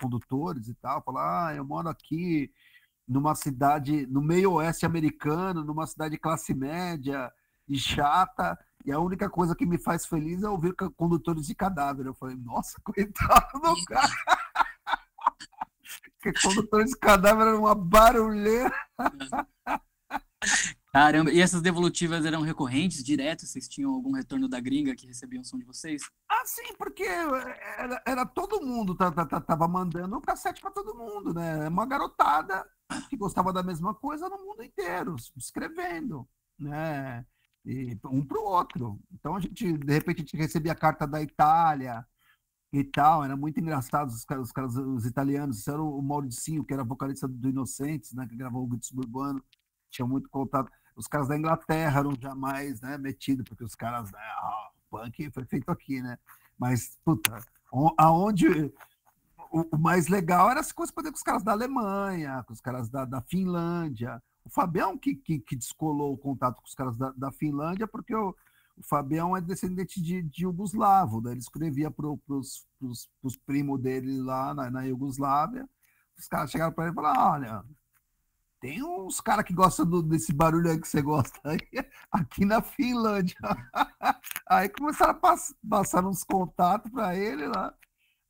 [0.00, 2.52] condutores e tal, falou: Ah, eu moro aqui
[3.06, 7.32] numa cidade, no meio oeste americano, numa cidade de classe média
[7.68, 12.06] e chata, e a única coisa que me faz feliz é ouvir condutores de cadáver.
[12.06, 14.08] Eu falei, nossa, coitado do cara.
[16.20, 18.74] que condutores de cadáver era uma barulheira.
[20.94, 23.44] Caramba, e essas devolutivas eram recorrentes, direto?
[23.44, 26.04] Vocês tinham algum retorno da gringa que recebia um som de vocês?
[26.30, 31.66] Ah, sim, porque era, era todo mundo, tava mandando um cassete para todo mundo, né?
[31.66, 32.64] Uma garotada
[33.10, 37.26] que gostava da mesma coisa no mundo inteiro, escrevendo, né?
[37.64, 39.00] E um para o outro.
[39.12, 42.06] Então a gente, de repente, a gente recebia a carta da Itália
[42.72, 45.58] e tal, era muito engraçado os caras, os, caras, os italianos.
[45.58, 48.28] Isso era o Mauricinho, que era vocalista do Inocentes, né?
[48.28, 49.42] Que gravou o Grito Suburbano,
[49.90, 54.18] tinha muito contato os caras da Inglaterra eram jamais né, metidos, porque os caras, né,
[54.18, 56.18] ah, punk foi feito aqui, né?
[56.58, 57.44] Mas, puta,
[57.98, 58.72] aonde
[59.50, 62.88] o, o mais legal era as coisas com os caras da Alemanha, com os caras
[62.88, 64.22] da, da Finlândia.
[64.44, 68.14] O Fabião que, que, que, descolou o contato com os caras da, da Finlândia, porque
[68.14, 68.34] o,
[68.76, 71.32] o Fabião é descendente de, de Yugoslavo, né?
[71.32, 74.82] ele escrevia para os primos dele lá na, na.
[76.16, 77.64] Os caras chegaram para ele e falaram: olha,
[78.64, 81.58] tem uns caras que gostam do, desse barulho aí que você gosta aí,
[82.10, 83.36] aqui na Finlândia.
[84.48, 87.74] Aí começaram a pass, passar uns contatos para ele lá.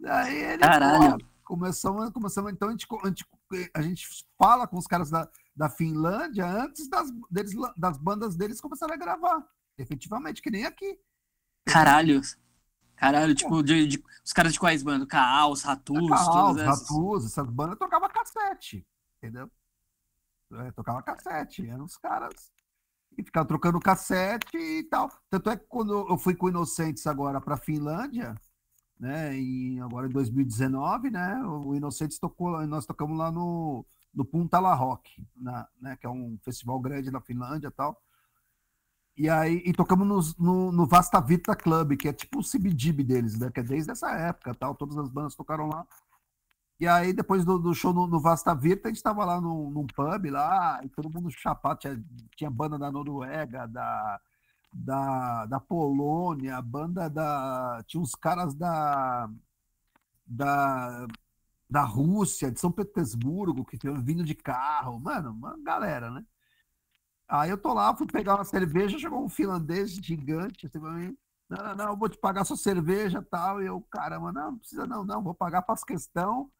[0.05, 1.18] Aí ele Caralho.
[1.18, 3.26] Pô, começamos, começamos, então a gente, a gente,
[3.74, 8.61] a gente fala com os caras da, da Finlândia antes das, deles, das bandas deles
[8.61, 9.45] começarem a gravar.
[9.78, 10.99] Efetivamente, que nem aqui.
[11.64, 12.20] Caralho.
[12.97, 15.07] Caralho, tipo, de, de, os caras de quais bandas?
[15.09, 18.87] Caos, Ratus, Caos, Ratus, essas bandas tocavam cassete,
[19.18, 19.51] entendeu?
[20.53, 22.53] É, tocava cassete, eram os caras
[23.17, 25.11] e ficava trocando cassete e tal.
[25.31, 28.35] Tanto é que quando eu fui com Inocentes agora para Finlândia,
[28.99, 34.75] né, em, agora em 2019, né, o Inocentes tocou, nós tocamos lá no, no Puntala
[34.75, 38.01] Rock, na, né, que é um festival grande na Finlândia e tal.
[39.17, 43.05] E aí e tocamos no, no, no Vasta Vita Club, que é tipo o CBGB
[43.05, 45.87] deles, né, que é desde essa época, tal, todas as bandas tocaram lá.
[46.85, 49.70] E aí, depois do, do show no, no, Vasta Virta, a gente estava lá num,
[49.70, 52.05] num, pub lá, e todo mundo chapado, tinha,
[52.37, 54.20] tinha banda da Noruega, da,
[54.70, 57.82] da, da Polônia, banda da.
[57.87, 59.30] Tinha uns caras da.
[60.26, 61.07] da
[61.70, 66.24] da Rússia, de São Petersburgo, que tinham vindo de carro, mano, uma galera, né?
[67.26, 71.16] Aí eu tô lá, fui pegar uma cerveja, chegou um finlandês gigante, assim, pra mim,
[71.49, 74.59] não, não, não, eu vou te pagar sua cerveja tal, e eu, caramba, não, não
[74.59, 76.51] precisa não, não, vou pagar, faço questão,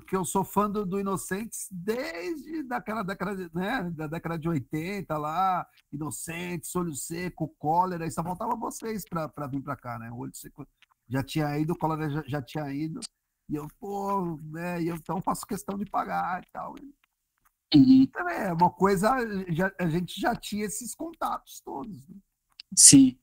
[0.00, 5.16] porque eu sou fã do, do Inocentes desde daquela década, né, da década de 80
[5.16, 10.10] lá, Inocentes, Olho Seco, Cólera, e só faltava vocês para vir para cá, né?
[10.10, 10.66] O Olho Seco
[11.08, 13.00] já tinha ido, o Cólera já, já, tinha ido,
[13.48, 16.74] e eu, pô, né, e eu então faço questão de pagar e tal.
[17.74, 18.02] Uhum.
[18.02, 19.10] Então, é uma coisa,
[19.48, 22.08] já, a gente já tinha esses contatos todos.
[22.08, 22.16] Né?
[22.76, 23.18] Sim.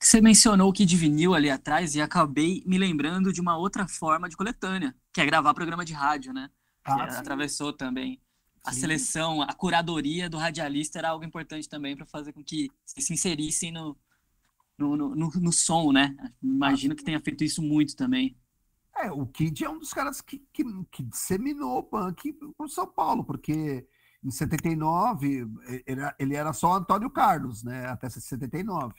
[0.00, 4.28] Você mencionou o Kid Vinil ali atrás e acabei me lembrando de uma outra forma
[4.28, 6.50] de coletânea, que é gravar programa de rádio, né?
[6.84, 8.20] Ah, que atravessou também.
[8.64, 8.80] A sim.
[8.80, 13.70] seleção, a curadoria do radialista era algo importante também para fazer com que se inserissem
[13.70, 13.96] no,
[14.76, 16.16] no, no, no, no som, né?
[16.42, 18.36] Imagino ah, que tenha feito isso muito também.
[18.96, 22.86] É, o Kid é um dos caras que, que, que disseminou o punk por São
[22.86, 23.86] Paulo, porque
[24.22, 25.46] em 79
[25.86, 27.86] ele era, ele era só Antônio Carlos, né?
[27.86, 28.94] Até 79.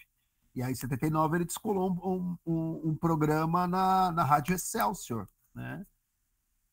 [0.54, 5.86] E aí, em 79, ele descolou um, um, um, programa na, na Rádio Excelsior, né?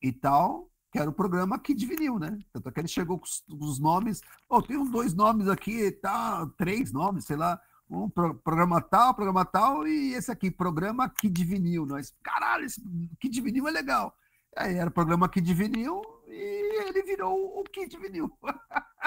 [0.03, 2.37] E tal, que era o programa Kid Vinil, né?
[2.51, 4.21] Tanto é que ele chegou com os, os nomes.
[4.49, 7.59] Oh, tem uns dois nomes aqui, tá, três nomes, sei lá.
[7.89, 11.85] Um pro, programa tal, programa tal, e esse aqui, programa Kid Vinil.
[11.85, 12.81] Nós, caralho, esse
[13.19, 14.15] Kid Vinil é legal.
[14.55, 18.31] Aí era o programa Kid Vinil e ele virou o Kid Vinil.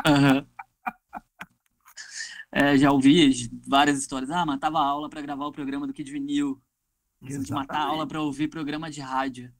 [0.07, 0.47] Uhum.
[2.53, 4.31] É, já ouvi várias histórias.
[4.31, 6.61] Ah, matava a aula para gravar o programa do Kid Vinil.
[7.21, 9.53] De matar a aula para ouvir programa de rádio.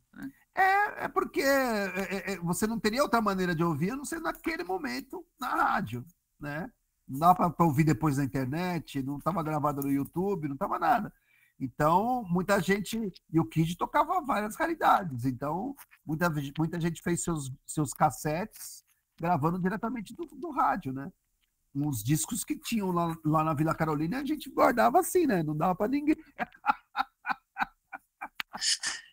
[0.57, 4.07] É, é porque é, é, é, você não teria outra maneira de ouvir a não
[4.07, 6.03] ser naquele momento na rádio,
[6.41, 6.73] né?
[7.07, 11.13] Não dava para ouvir depois na internet, não estava gravado no YouTube, não estava nada.
[11.61, 13.13] Então, muita gente.
[13.31, 15.27] E o Kid tocava várias raridades.
[15.27, 18.83] Então, muita, muita gente fez seus, seus cassetes
[19.19, 21.13] gravando diretamente do, do rádio, né?
[21.75, 25.43] uns discos que tinham lá, lá na Vila Carolina, a gente guardava assim, né?
[25.43, 26.17] Não dava para ninguém.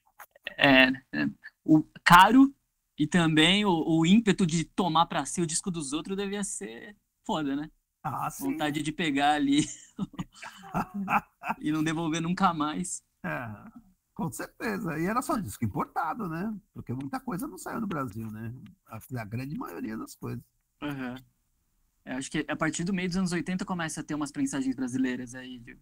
[0.57, 1.27] É, é,
[1.63, 2.53] o caro
[2.97, 6.95] e também o, o ímpeto de tomar para si o disco dos outros devia ser
[7.25, 7.69] foda, né?
[8.03, 8.51] Ah, sim.
[8.51, 9.65] Vontade de pegar ali
[11.59, 13.01] e não devolver nunca mais.
[13.23, 13.49] É,
[14.13, 14.99] com certeza.
[14.99, 16.53] E era só disco importado, né?
[16.73, 18.53] Porque muita coisa não saiu no Brasil, né?
[18.87, 20.43] A, a grande maioria das coisas.
[20.81, 21.15] Uhum.
[22.05, 24.75] Eu acho que a partir do meio dos anos 80 começa a ter umas prensagens
[24.75, 25.77] brasileiras aí de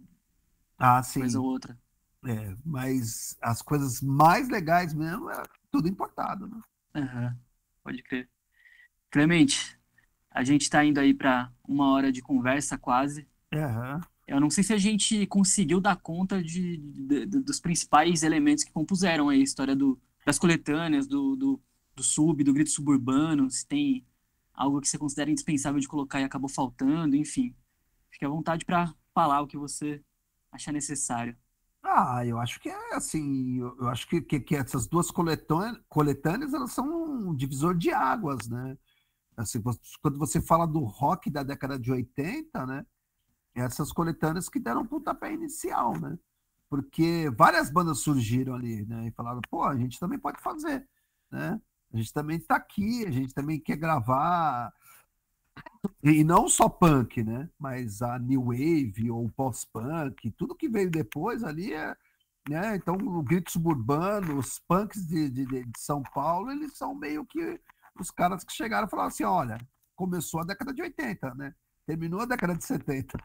[0.78, 1.22] ah, sim.
[1.22, 1.78] coisa ou outra.
[2.24, 6.61] É, mas as coisas mais legais mesmo é tudo importado, né?
[6.95, 7.36] Uhum,
[7.84, 8.30] pode crer.
[9.09, 9.78] Clemente,
[10.30, 13.28] a gente está indo aí para uma hora de conversa quase.
[13.53, 13.99] Uhum.
[14.28, 18.63] Eu não sei se a gente conseguiu dar conta de, de, de, dos principais elementos
[18.63, 21.61] que compuseram a história do, das coletâneas, do, do,
[21.95, 24.05] do sub, do grito suburbano, se tem
[24.53, 27.53] algo que você considera indispensável de colocar e acabou faltando, enfim.
[28.09, 30.01] Fique à vontade para falar o que você
[30.51, 31.36] achar necessário.
[31.94, 36.72] Ah, eu acho que é assim, eu acho que, que, que essas duas coletâneas, elas
[36.72, 38.78] são um divisor de águas, né?
[39.36, 39.62] Assim,
[40.02, 42.86] quando você fala do rock da década de 80, né?
[43.54, 46.18] Essas coletâneas que deram um pontapé inicial, né?
[46.70, 49.08] Porque várias bandas surgiram ali, né?
[49.08, 50.88] E falaram, pô, a gente também pode fazer,
[51.30, 51.60] né?
[51.94, 54.74] A gente também está aqui, a gente também quer gravar.
[56.04, 57.49] E não só punk, né?
[57.60, 61.95] Mas a new wave ou pós-punk, tudo que veio depois ali é.
[62.49, 62.76] Né?
[62.76, 67.60] Então, o grito suburbano, os punks de, de, de São Paulo, eles são meio que
[67.99, 69.58] os caras que chegaram e falaram assim: olha,
[69.95, 71.54] começou a década de 80, né?
[71.86, 73.18] Terminou a década de 70.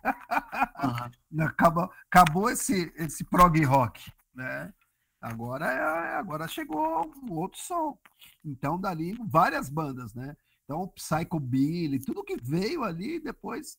[1.32, 1.40] Uhum.
[1.44, 4.72] acabou, acabou esse, esse prog rock, né?
[5.20, 7.98] Agora, é, agora chegou um outro som.
[8.44, 10.36] Então, dali, várias bandas, né?
[10.66, 13.78] Então, Psycho Billy, tudo que veio ali depois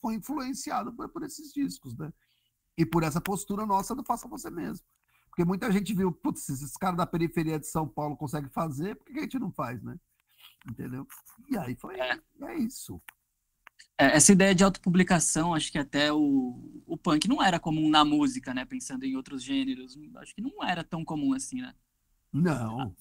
[0.00, 2.12] foi influenciado por, por esses discos, né?
[2.76, 4.84] e por essa postura nossa do faça você mesmo.
[5.28, 9.06] Porque muita gente viu, putz, esses caras da periferia de São Paulo conseguem fazer, por
[9.06, 9.98] que a gente não faz, né?
[10.70, 11.06] Entendeu?
[11.50, 13.00] E aí foi, é, é isso.
[13.98, 18.04] É, essa ideia de autopublicação, acho que até o, o punk não era comum na
[18.04, 18.64] música, né?
[18.64, 19.98] Pensando em outros gêneros.
[20.16, 21.74] Acho que não era tão comum assim, né?
[22.32, 22.94] Não.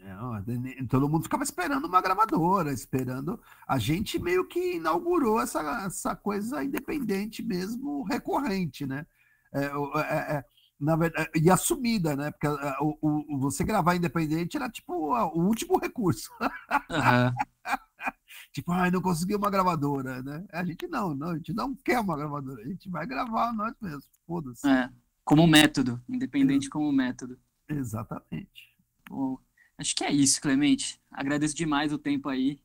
[0.00, 3.40] Não, todo mundo ficava esperando uma gravadora, esperando.
[3.66, 9.06] A gente meio que inaugurou essa, essa coisa independente mesmo, recorrente, né?
[9.52, 10.44] É, é, é,
[10.80, 12.30] na verdade, e assumida, né?
[12.30, 16.30] Porque é, o, o, você gravar independente era tipo o último recurso.
[16.40, 17.34] Uhum.
[18.52, 20.44] tipo, ai, não consegui uma gravadora, né?
[20.52, 23.74] A gente não, não, a gente não quer uma gravadora, a gente vai gravar nós
[23.80, 24.66] mesmos, foda-se.
[24.66, 24.90] É,
[25.24, 26.70] como método, independente é.
[26.70, 27.38] como método.
[27.68, 28.72] Exatamente.
[29.08, 29.38] Bom,
[29.78, 31.00] acho que é isso, Clemente.
[31.10, 32.58] Agradeço demais o tempo aí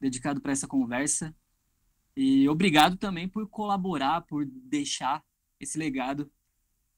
[0.00, 1.34] dedicado para essa conversa.
[2.16, 5.24] E obrigado também por colaborar, por deixar
[5.58, 6.30] esse legado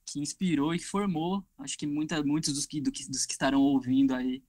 [0.07, 3.61] que inspirou e formou, acho que muita, muitos dos que, do que, dos que estarão
[3.61, 4.43] ouvindo aí.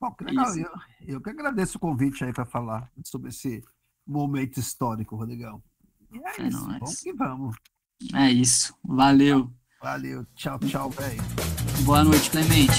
[0.00, 0.56] Bom, que legal.
[0.56, 0.70] Eu,
[1.00, 3.64] eu, que agradeço o convite aí para falar sobre esse
[4.06, 5.62] momento histórico, Rodrigão.
[6.12, 6.78] E é, é isso, nóis.
[6.78, 7.56] vamos que vamos.
[8.14, 9.52] É isso, valeu.
[9.80, 11.22] Valeu, tchau, tchau, velho.
[11.84, 12.72] Boa noite, Clemente.